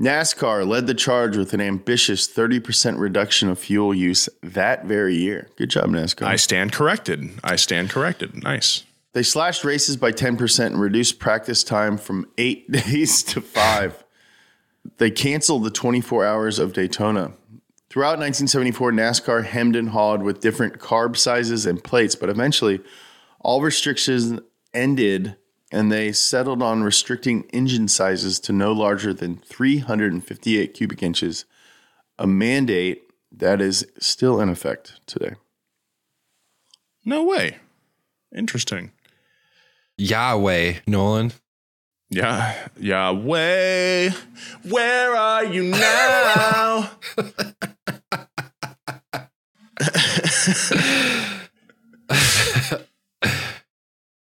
NASCAR 0.00 0.66
led 0.66 0.86
the 0.86 0.94
charge 0.94 1.36
with 1.36 1.52
an 1.52 1.60
ambitious 1.60 2.26
30% 2.26 2.98
reduction 2.98 3.48
of 3.48 3.58
fuel 3.58 3.94
use 3.94 4.28
that 4.42 4.86
very 4.86 5.14
year. 5.14 5.48
Good 5.56 5.70
job, 5.70 5.90
NASCAR. 5.90 6.26
I 6.26 6.36
stand 6.36 6.72
corrected. 6.72 7.30
I 7.44 7.56
stand 7.56 7.90
corrected. 7.90 8.42
Nice. 8.42 8.84
They 9.12 9.22
slashed 9.22 9.62
races 9.62 9.96
by 9.96 10.12
10% 10.12 10.66
and 10.66 10.80
reduced 10.80 11.18
practice 11.18 11.62
time 11.62 11.98
from 11.98 12.26
eight 12.38 12.70
days 12.72 13.22
to 13.24 13.40
five. 13.40 14.02
They 14.98 15.10
canceled 15.10 15.64
the 15.64 15.70
24 15.70 16.24
hours 16.24 16.58
of 16.58 16.72
Daytona. 16.72 17.32
Throughout 17.88 18.18
1974, 18.18 18.92
NASCAR 18.92 19.44
hemmed 19.44 19.74
and 19.74 19.90
hawed 19.90 20.22
with 20.22 20.40
different 20.40 20.78
carb 20.78 21.16
sizes 21.16 21.66
and 21.66 21.82
plates, 21.82 22.14
but 22.14 22.28
eventually 22.28 22.80
all 23.40 23.62
restrictions 23.62 24.40
ended 24.72 25.36
and 25.72 25.90
they 25.90 26.12
settled 26.12 26.62
on 26.62 26.82
restricting 26.82 27.44
engine 27.52 27.88
sizes 27.88 28.40
to 28.40 28.52
no 28.52 28.72
larger 28.72 29.14
than 29.14 29.36
358 29.36 30.74
cubic 30.74 31.02
inches, 31.02 31.44
a 32.18 32.26
mandate 32.26 33.02
that 33.32 33.60
is 33.60 33.86
still 33.98 34.40
in 34.40 34.48
effect 34.48 35.00
today. 35.06 35.34
No 37.04 37.24
way. 37.24 37.58
Interesting. 38.34 38.92
Yahweh, 39.96 40.74
Nolan. 40.86 41.32
Yeah. 42.10 42.68
Yahweh, 42.76 44.10
where 44.68 45.14
are 45.14 45.44
you 45.44 45.62
now? 45.62 46.90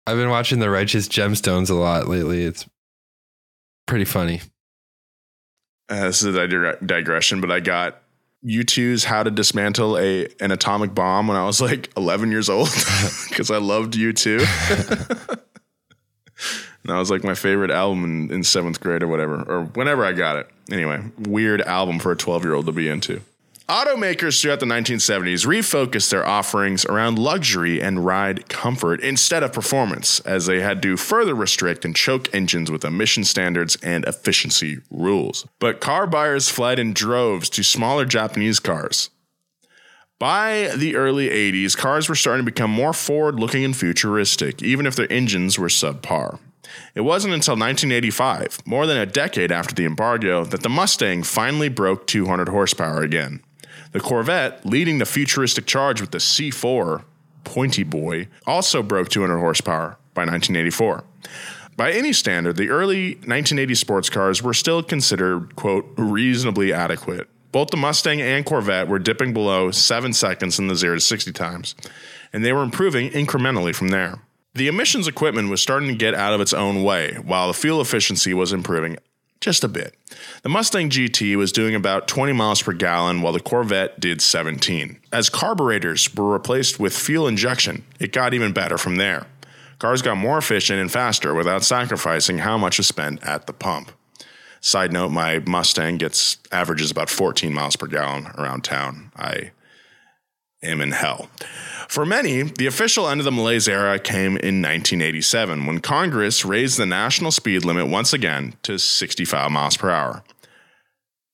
I've 0.06 0.16
been 0.16 0.30
watching 0.30 0.60
The 0.60 0.70
Righteous 0.70 1.08
Gemstones 1.08 1.70
a 1.70 1.76
lot 1.76 2.08
lately. 2.08 2.44
It's 2.44 2.66
pretty 3.86 4.06
funny. 4.06 4.42
Uh, 5.90 6.08
this 6.08 6.22
is 6.22 6.36
a 6.36 6.40
digre- 6.48 6.86
digression, 6.86 7.40
but 7.40 7.52
I 7.52 7.62
got 7.62 8.02
U2's 8.46 9.06
How 9.06 9.24
to 9.24 9.32
Dismantle 9.32 9.98
a 9.98 10.28
an 10.42 10.52
Atomic 10.52 10.94
Bomb 10.94 11.28
when 11.28 11.38
I 11.38 11.46
was 11.46 11.62
like 11.62 11.90
11 11.96 12.32
years 12.32 12.50
old 12.50 12.70
because 13.30 13.50
I 13.50 13.58
loved 13.58 13.94
U2. 13.94 15.40
and 16.88 16.96
that 16.96 17.00
was 17.00 17.12
like 17.12 17.24
my 17.24 17.36
favorite 17.36 17.70
album 17.70 18.06
in, 18.06 18.32
in 18.32 18.44
seventh 18.44 18.80
grade 18.80 19.04
or 19.04 19.08
whatever, 19.08 19.44
or 19.44 19.64
whenever 19.66 20.06
I 20.06 20.14
got 20.14 20.38
it. 20.38 20.50
Anyway, 20.72 21.04
weird 21.20 21.62
album 21.62 22.00
for 22.00 22.14
a 22.14 22.16
12 22.16 22.46
year 22.46 22.54
old 22.54 22.66
to 22.68 22.72
be 22.72 22.88
into. 22.88 23.22
Automakers 23.68 24.42
throughout 24.42 24.62
the 24.62 24.66
1970s 24.66 25.46
refocused 25.46 26.10
their 26.10 26.26
offerings 26.26 26.86
around 26.86 27.20
luxury 27.20 27.82
and 27.82 28.06
ride 28.06 28.48
comfort 28.48 29.02
instead 29.02 29.44
of 29.44 29.52
performance, 29.52 30.22
as 30.22 30.46
they 30.46 30.62
had 30.62 30.82
to 30.84 30.96
further 30.96 31.36
restrict 31.36 31.84
and 31.84 31.94
choke 31.94 32.34
engines 32.34 32.72
with 32.72 32.86
emission 32.86 33.26
standards 33.26 33.76
and 33.84 34.06
efficiency 34.06 34.78
rules. 34.90 35.46
But 35.60 35.82
car 35.82 36.08
buyers 36.08 36.48
fled 36.48 36.80
in 36.80 36.94
droves 36.94 37.50
to 37.50 37.64
smaller 37.64 38.06
Japanese 38.06 38.62
cars. 38.62 39.10
By 40.18 40.72
the 40.74 40.96
early 40.96 41.28
80s, 41.28 41.76
cars 41.76 42.08
were 42.08 42.16
starting 42.16 42.46
to 42.46 42.52
become 42.52 42.72
more 42.72 42.94
forward 42.94 43.38
looking 43.38 43.66
and 43.66 43.76
futuristic, 43.76 44.64
even 44.64 44.86
if 44.86 44.96
their 44.96 45.12
engines 45.12 45.60
were 45.60 45.68
subpar. 45.68 46.40
It 46.96 47.02
wasn't 47.02 47.34
until 47.34 47.54
1985, 47.54 48.66
more 48.66 48.86
than 48.86 48.98
a 48.98 49.06
decade 49.06 49.52
after 49.52 49.74
the 49.74 49.86
embargo, 49.86 50.44
that 50.46 50.64
the 50.64 50.70
Mustang 50.70 51.24
finally 51.24 51.70
broke 51.70 52.08
200 52.08 52.50
horsepower 52.50 53.02
again. 53.02 53.42
The 53.92 54.00
Corvette, 54.00 54.66
leading 54.66 54.98
the 54.98 55.06
futuristic 55.06 55.66
charge 55.66 56.02
with 56.02 56.12
the 56.12 56.18
C4, 56.18 57.04
Pointy 57.44 57.84
Boy, 57.84 58.28
also 58.46 58.84
broke 58.84 59.10
200 59.10 59.38
horsepower 59.40 59.98
by 60.14 60.26
1984. 60.26 61.04
By 61.78 61.92
any 61.92 62.12
standard, 62.12 62.58
the 62.58 62.70
early 62.70 63.14
1980 63.16 63.76
sports 63.76 64.10
cars 64.10 64.42
were 64.42 64.54
still 64.54 64.82
considered, 64.82 65.56
quote, 65.56 65.86
reasonably 65.96 66.74
adequate. 66.74 67.30
Both 67.52 67.70
the 67.70 67.78
Mustang 67.78 68.22
and 68.22 68.46
Corvette 68.46 68.88
were 68.88 69.00
dipping 69.00 69.34
below 69.34 69.72
7 69.72 70.12
seconds 70.14 70.60
in 70.60 70.68
the 70.68 70.76
0 70.76 70.96
to 70.96 71.02
60 71.02 71.32
times, 71.32 71.76
and 72.34 72.44
they 72.44 72.52
were 72.52 72.64
improving 72.64 73.10
incrementally 73.12 73.74
from 73.74 73.90
there. 73.90 74.20
The 74.58 74.68
emissions 74.68 75.08
equipment 75.08 75.50
was 75.50 75.62
starting 75.62 75.88
to 75.90 75.94
get 75.94 76.16
out 76.16 76.34
of 76.34 76.42
its 76.42 76.52
own 76.52 76.82
way, 76.82 77.14
while 77.24 77.46
the 77.46 77.54
fuel 77.54 77.80
efficiency 77.80 78.34
was 78.34 78.52
improving 78.52 78.98
just 79.40 79.64
a 79.64 79.68
bit. 79.68 79.94
The 80.42 80.50
Mustang 80.50 80.90
GT 80.90 81.36
was 81.36 81.52
doing 81.52 81.76
about 81.76 82.08
20 82.08 82.34
miles 82.34 82.64
per 82.64 82.74
gallon, 82.74 83.22
while 83.22 83.34
the 83.34 83.40
Corvette 83.40 84.00
did 84.00 84.20
17. 84.20 84.98
As 85.14 85.30
carburetors 85.30 86.12
were 86.16 86.34
replaced 86.34 86.80
with 86.80 86.98
fuel 86.98 87.28
injection, 87.28 87.86
it 88.00 88.12
got 88.12 88.34
even 88.34 88.52
better 88.52 88.80
from 88.80 88.96
there. 88.96 89.28
Cars 89.78 90.02
got 90.02 90.18
more 90.18 90.40
efficient 90.40 90.80
and 90.80 90.92
faster 90.92 91.36
without 91.36 91.64
sacrificing 91.64 92.40
how 92.40 92.58
much 92.58 92.80
is 92.80 92.88
spent 92.88 93.24
at 93.24 93.46
the 93.46 93.54
pump. 93.54 93.92
Side 94.60 94.92
note, 94.92 95.10
my 95.10 95.38
Mustang 95.38 95.98
gets 95.98 96.40
averages 96.52 96.90
about 96.90 97.12
14 97.12 97.54
miles 97.54 97.76
per 97.76 97.86
gallon 97.86 98.26
around 98.40 98.64
town. 98.64 99.12
I 99.16 99.52
am 100.64 100.82
in 100.82 100.92
hell. 100.92 101.30
For 101.88 102.06
many, 102.06 102.44
the 102.44 102.68
official 102.68 103.08
end 103.08 103.22
of 103.22 103.26
the 103.26 103.32
malaise 103.32 103.68
era 103.68 103.98
came 103.98 104.38
in 104.38 104.62
1987 104.62 105.66
when 105.66 105.80
Congress 105.80 106.44
raised 106.44 106.78
the 106.78 106.86
national 106.86 107.32
speed 107.32 107.64
limit 107.64 107.88
once 107.88 108.12
again 108.12 108.56
to 108.64 108.78
65 108.78 109.52
miles 109.52 109.78
per 109.78 109.90
hour. 109.90 110.24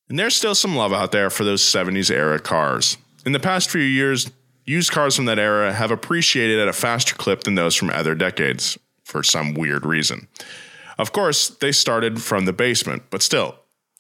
And 0.10 0.20
there's 0.20 0.36
still 0.36 0.54
some 0.54 0.76
love 0.76 0.94
out 0.94 1.12
there 1.12 1.30
for 1.30 1.44
those 1.44 1.64
70s 1.64 2.12
era 2.12 2.40
cars. 2.40 2.98
In 3.26 3.32
the 3.32 3.40
past 3.40 3.72
few 3.72 3.82
years, 3.82 4.30
used 4.66 4.92
cars 4.92 5.16
from 5.16 5.26
that 5.26 5.40
era 5.40 5.74
have 5.74 5.92
appreciated 5.92 6.60
at 6.60 6.68
a 6.68 6.74
faster 6.74 7.16
clip 7.16 7.44
than 7.44 7.56
those 7.56 7.76
from 7.76 7.90
other 7.90 8.14
decades 8.14 8.78
for 9.04 9.24
some 9.24 9.54
weird 9.54 9.86
reason. 9.86 10.28
Of 10.98 11.12
course, 11.12 11.50
they 11.50 11.72
started 11.72 12.22
from 12.22 12.46
the 12.46 12.54
basement, 12.54 13.04
but 13.10 13.24
still, 13.24 13.56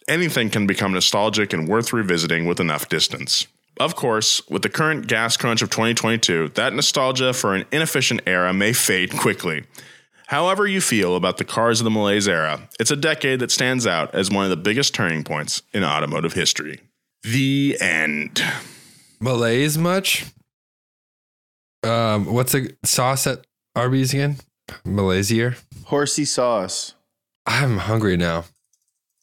anything 0.07 0.49
can 0.49 0.67
become 0.67 0.93
nostalgic 0.93 1.53
and 1.53 1.67
worth 1.67 1.93
revisiting 1.93 2.45
with 2.45 2.59
enough 2.59 2.89
distance. 2.89 3.47
Of 3.79 3.95
course, 3.95 4.47
with 4.49 4.61
the 4.61 4.69
current 4.69 5.07
gas 5.07 5.35
crunch 5.35 5.61
of 5.61 5.69
2022, 5.69 6.49
that 6.49 6.73
nostalgia 6.73 7.33
for 7.33 7.55
an 7.55 7.65
inefficient 7.71 8.21
era 8.27 8.53
may 8.53 8.71
fade 8.73 9.17
quickly. 9.17 9.63
However, 10.27 10.67
you 10.67 10.79
feel 10.79 11.15
about 11.15 11.37
the 11.37 11.43
cars 11.43 11.79
of 11.79 11.83
the 11.83 11.91
malaise 11.91 12.27
era, 12.27 12.67
it's 12.79 12.91
a 12.91 12.95
decade 12.95 13.39
that 13.39 13.51
stands 13.51 13.85
out 13.85 14.13
as 14.13 14.31
one 14.31 14.43
of 14.43 14.49
the 14.49 14.57
biggest 14.57 14.93
turning 14.93 15.23
points 15.23 15.63
in 15.73 15.83
automotive 15.83 16.33
history. 16.33 16.81
The 17.23 17.77
end. 17.79 18.43
Malaise 19.19 19.77
much? 19.77 20.25
Um, 21.83 22.25
what's 22.25 22.53
the 22.53 22.75
sauce 22.83 23.27
at 23.27 23.45
Arby's 23.75 24.13
again? 24.13 24.37
Malaysia. 24.85 25.55
Horsey 25.85 26.25
sauce. 26.25 26.93
I'm 27.45 27.77
hungry 27.77 28.17
now. 28.17 28.45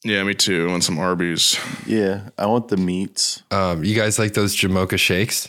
Yeah, 0.05 0.23
me 0.25 0.35
too. 0.35 0.67
I 0.69 0.71
want 0.71 0.85
some 0.85 0.99
Arby's. 0.99 1.59
Yeah, 1.87 2.31
I 2.39 2.47
want 2.47 2.69
the 2.69 2.77
meats. 2.79 3.43
Um, 3.51 3.85
you 3.85 3.95
guys 3.95 4.19
like 4.19 4.33
those 4.35 4.57
Jamocha 4.57 4.99
shakes? 4.99 5.49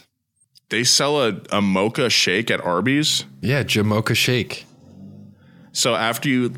They 0.69 0.83
sell 0.83 1.21
a, 1.23 1.39
a 1.51 1.61
mocha 1.61 2.09
shake 2.09 2.51
at 2.51 2.59
Arby's. 2.61 3.25
Yeah, 3.41 3.63
Jamocha 3.63 4.15
shake. 4.15 4.65
So 5.71 5.95
after 5.95 6.27
you 6.29 6.53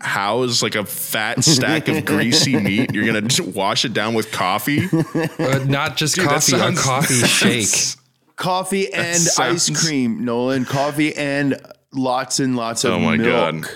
house 0.00 0.62
like 0.62 0.74
a 0.74 0.84
fat 0.84 1.44
stack 1.44 1.86
of 1.88 2.04
greasy 2.04 2.56
meat, 2.60 2.94
you're 2.94 3.04
gonna 3.06 3.28
wash 3.54 3.84
it 3.84 3.92
down 3.92 4.14
with 4.14 4.32
coffee. 4.32 4.86
Uh, 5.38 5.64
not 5.66 5.96
just 5.96 6.14
Dude, 6.14 6.24
coffee, 6.28 6.52
sounds- 6.52 6.78
a 6.78 6.82
coffee 6.82 7.14
shake. 7.26 7.96
Coffee 8.36 8.92
and 8.92 9.18
sounds- 9.18 9.70
ice 9.70 9.84
cream, 9.84 10.24
Nolan. 10.24 10.64
Coffee 10.64 11.14
and 11.14 11.60
lots 11.92 12.40
and 12.40 12.56
lots 12.56 12.84
of 12.84 12.92
Oh 12.92 12.98
my 13.00 13.16
milk. 13.16 13.62
God. 13.62 13.70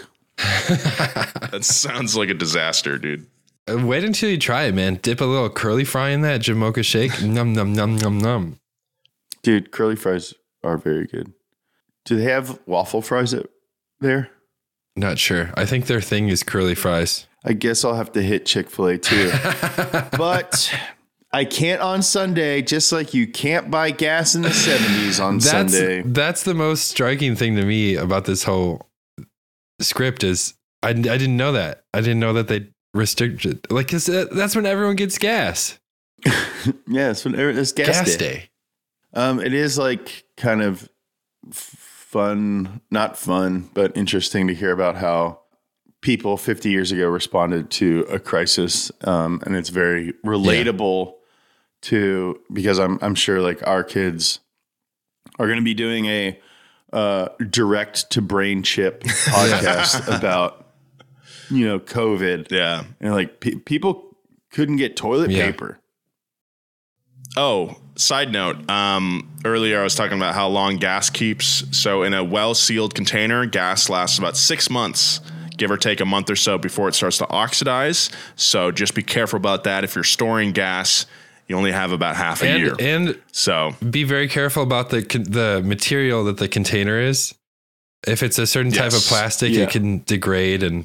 That 1.51 1.65
sounds 1.65 2.17
like 2.17 2.29
a 2.29 2.35
disaster, 2.35 2.99
dude. 2.99 3.27
Uh, 3.69 3.79
Wait 3.85 4.05
until 4.05 4.31
you 4.31 4.39
try 4.39 4.65
it, 4.65 4.75
man. 4.75 4.97
Dip 5.03 5.21
a 5.21 5.25
little 5.25 5.51
curly 5.51 5.85
fry 5.85 6.11
in 6.11 6.21
that 6.23 6.41
Jamocha 6.41 6.85
shake. 6.85 7.23
num 7.23 7.53
num 7.53 7.73
num 7.73 7.97
num 7.97 8.19
num. 8.19 8.61
Dude, 9.43 9.71
curly 9.71 9.97
fries 9.97 10.35
are 10.63 10.77
very 10.77 11.07
good. 11.07 11.33
Do 12.05 12.17
they 12.17 12.25
have 12.25 12.61
waffle 12.67 13.03
fries 13.03 13.35
at, 13.35 13.47
there? 14.01 14.31
Not 14.95 15.19
sure. 15.19 15.51
I 15.55 15.67
think 15.67 15.87
their 15.87 16.01
thing 16.01 16.29
is 16.29 16.43
curly 16.43 16.75
fries. 16.75 17.27
I 17.45 17.53
guess 17.53 17.85
I'll 17.85 17.95
have 17.95 18.13
to 18.13 18.23
hit 18.23 18.47
Chick 18.47 18.71
fil 18.71 18.87
A 18.87 18.99
too. 18.99 19.31
but 20.17 20.73
I 21.33 21.45
can't 21.45 21.81
on 21.81 22.03
Sunday, 22.03 22.63
just 22.63 22.93
like 22.93 23.15
you 23.15 23.27
can't 23.27 23.71
buy 23.71 23.91
gas 23.91 24.35
in 24.35 24.43
the 24.43 24.49
70s 24.49 25.23
on 25.23 25.39
That's 25.39 25.51
Sunday. 25.51 26.03
that's 26.03 26.43
the 26.45 26.55
most 26.55 26.89
striking 26.89 27.37
thing 27.37 27.57
to 27.57 27.65
me 27.65 27.95
about 27.97 28.25
this 28.25 28.45
whole 28.45 28.87
script 29.81 30.25
is 30.25 30.55
I, 30.83 30.91
I 30.91 30.93
didn't 30.93 31.37
know 31.37 31.53
that. 31.53 31.85
I 31.95 32.01
didn't 32.01 32.21
know 32.21 32.33
that 32.35 32.49
they 32.49 32.69
restricted 32.95 33.67
like 33.71 33.89
'cause 33.89 34.07
that- 34.07 34.35
that's 34.35 34.57
when 34.57 34.67
everyone 34.67 34.97
gets 34.97 35.19
gas. 35.19 35.79
Yeah, 36.89 37.11
it's, 37.11 37.25
when, 37.25 37.35
it's 37.39 37.73
gas, 37.73 37.87
Gas, 37.89 38.17
day. 38.17 38.19
day. 38.19 38.51
Um, 39.15 39.39
it 39.41 39.55
is 39.55 39.79
like 39.79 40.25
kind 40.37 40.63
of 40.63 40.89
fun, 41.53 42.81
not 42.91 43.17
fun, 43.17 43.71
but 43.75 43.97
interesting 43.97 44.49
to 44.49 44.55
hear 44.55 44.73
about 44.73 44.97
how 44.97 45.41
people 46.03 46.37
50 46.37 46.71
years 46.71 46.93
ago 46.93 47.09
responded 47.09 47.71
to 47.73 48.01
a 48.11 48.19
crisis. 48.19 48.91
Um, 49.05 49.41
and 49.47 49.55
it's 49.57 49.69
very 49.69 50.13
relatable 50.25 51.15
to 51.83 52.41
because 52.53 52.79
I'm 52.79 52.99
I'm 53.03 53.15
sure 53.15 53.41
like 53.41 53.65
our 53.67 53.85
kids 53.85 54.41
are 55.39 55.47
going 55.47 55.59
to 55.59 55.65
be 55.65 55.75
doing 55.75 56.07
a 56.07 56.41
uh, 56.93 57.29
direct 57.51 58.11
to 58.13 58.23
brain 58.23 58.63
chip 58.63 59.03
podcast 59.05 60.17
about 60.17 60.67
you 61.51 61.67
know 61.67 61.79
COVID 61.81 62.51
Yeah. 62.51 62.85
and 63.01 63.13
like 63.15 63.41
pe- 63.41 63.57
people 63.57 64.17
couldn't 64.53 64.77
get 64.77 64.97
toilet 64.97 65.31
Yeah. 65.31 65.47
paper. 65.47 65.79
Oh, 67.37 67.77
side 67.97 68.33
note. 68.33 68.69
Um, 68.71 69.31
earlier 69.45 69.81
I 69.81 69.83
was 69.83 69.95
talking 69.95 70.17
about 70.17 70.35
how 70.35 70.49
long 70.49 70.77
gas 70.77 71.11
keeps. 71.11 71.65
So 71.77 72.03
in 72.03 72.15
a 72.15 72.25
well 72.25 72.55
sealed 72.55 72.95
container, 72.95 73.45
gas 73.47 73.91
lasts 73.91 74.19
about 74.19 74.37
six 74.37 74.71
months, 74.71 75.21
give 75.57 75.71
or 75.71 75.77
take 75.77 76.01
a 76.01 76.07
month 76.07 76.31
or 76.31 76.37
so 76.37 76.57
before 76.57 76.89
it 76.89 76.95
starts 76.95 77.19
to 77.19 77.29
oxidize. 77.29 78.11
So 78.37 78.71
just 78.71 78.95
be 78.95 79.03
careful 79.03 79.37
about 79.37 79.65
that. 79.65 79.85
If 79.85 79.95
you're 79.95 80.05
storing 80.05 80.53
gas, 80.53 81.05
you 81.49 81.57
only 81.57 81.73
have 81.73 81.93
about 81.93 82.17
half 82.17 82.43
a 82.43 82.59
year. 82.59 82.73
And 82.79 83.09
and 83.09 83.19
so 83.33 83.75
be 83.91 84.05
very 84.05 84.29
careful 84.29 84.63
about 84.63 84.91
the 84.91 85.01
the 85.01 85.63
material 85.65 86.25
that 86.25 86.39
the 86.39 86.49
container 86.49 87.01
is. 87.01 87.35
If 88.07 88.23
it's 88.23 88.39
a 88.39 88.47
certain 88.47 88.73
type 88.73 88.93
of 88.93 89.01
plastic, 89.03 89.53
Yeah. 89.53 89.65
it 89.65 89.71
can 89.71 90.03
degrade, 90.05 90.63
and 90.63 90.85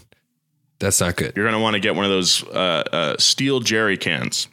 that's 0.79 1.01
not 1.01 1.15
good. 1.17 1.33
you're 1.35 1.45
going 1.45 1.55
to 1.55 1.61
want 1.61 1.75
to 1.75 1.79
get 1.79 1.95
one 1.95 2.05
of 2.05 2.11
those 2.11 2.43
uh, 2.47 2.83
uh, 2.91 3.15
steel 3.19 3.59
jerry 3.59 3.97
cans. 3.97 4.47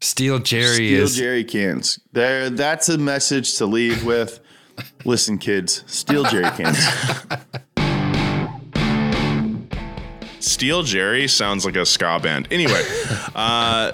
Steel 0.00 0.38
Jerry 0.38 0.64
is 0.66 0.76
Steel 0.76 1.02
is 1.02 1.16
jerry 1.16 1.44
cans. 1.44 2.00
There, 2.12 2.50
that's 2.50 2.88
a 2.88 2.98
message 2.98 3.56
to 3.58 3.66
leave 3.66 4.04
with. 4.04 4.40
Listen, 5.04 5.36
kids, 5.38 5.82
steel 5.86 6.24
jerry 6.24 6.48
cans. 6.56 6.78
Steel 10.40 10.82
Jerry 10.82 11.28
sounds 11.28 11.66
like 11.66 11.76
a 11.76 11.84
ska 11.84 12.18
band. 12.22 12.48
Anyway, 12.50 12.82
uh, 13.34 13.92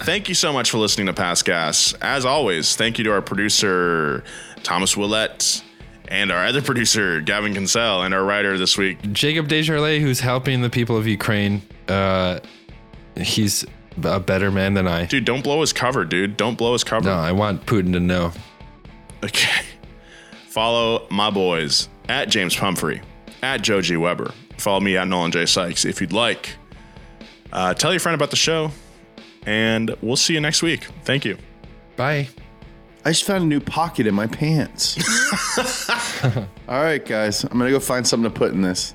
thank 0.00 0.28
you 0.28 0.34
so 0.34 0.52
much 0.52 0.70
for 0.70 0.78
listening 0.78 1.06
to 1.06 1.12
Past 1.12 1.44
Gas. 1.44 1.94
As 2.00 2.24
always, 2.24 2.76
thank 2.76 2.98
you 2.98 3.04
to 3.04 3.12
our 3.12 3.22
producer, 3.22 4.24
Thomas 4.62 4.96
Willett, 4.96 5.62
and 6.08 6.30
our 6.30 6.46
other 6.46 6.62
producer, 6.70 7.20
Gavin 7.20 7.54
Kinsell, 7.54 8.04
and 8.04 8.14
our 8.14 8.24
writer 8.24 8.58
this 8.58 8.76
week, 8.76 8.98
Jacob 9.12 9.48
Desjardins, 9.48 10.02
who's 10.02 10.20
helping 10.20 10.62
the 10.62 10.70
people 10.70 10.96
of 10.96 11.06
Ukraine. 11.06 11.62
Uh, 11.88 12.40
he's 13.16 13.64
a 14.02 14.20
better 14.20 14.50
man 14.50 14.74
than 14.74 14.86
I. 14.86 15.06
Dude, 15.06 15.24
don't 15.24 15.42
blow 15.42 15.60
his 15.60 15.72
cover, 15.72 16.04
dude. 16.04 16.36
Don't 16.36 16.56
blow 16.56 16.72
his 16.72 16.84
cover. 16.84 17.06
No, 17.08 17.14
I 17.14 17.32
want 17.32 17.66
Putin 17.66 17.92
to 17.92 18.00
know. 18.00 18.32
Okay. 19.24 19.62
Follow 20.48 21.06
my 21.10 21.30
boys 21.30 21.88
at 22.08 22.28
James 22.28 22.56
Pumphrey, 22.56 23.02
at 23.42 23.62
Joe 23.62 23.80
G. 23.80 23.96
Weber. 23.96 24.32
Follow 24.58 24.80
me 24.80 24.96
at 24.96 25.06
Nolan 25.06 25.30
J. 25.30 25.46
Sykes 25.46 25.84
if 25.84 26.00
you'd 26.00 26.12
like. 26.12 26.56
Uh, 27.52 27.74
tell 27.74 27.92
your 27.92 28.00
friend 28.00 28.14
about 28.14 28.30
the 28.30 28.36
show, 28.36 28.70
and 29.46 29.94
we'll 30.02 30.16
see 30.16 30.34
you 30.34 30.40
next 30.40 30.62
week. 30.62 30.84
Thank 31.04 31.24
you. 31.24 31.36
Bye. 31.96 32.28
I 33.04 33.10
just 33.10 33.24
found 33.24 33.44
a 33.44 33.46
new 33.46 33.60
pocket 33.60 34.06
in 34.06 34.14
my 34.14 34.26
pants. 34.26 34.98
All 36.68 36.82
right, 36.82 37.04
guys, 37.04 37.44
I'm 37.44 37.58
gonna 37.58 37.70
go 37.70 37.80
find 37.80 38.06
something 38.06 38.30
to 38.30 38.38
put 38.38 38.52
in 38.52 38.60
this. 38.60 38.94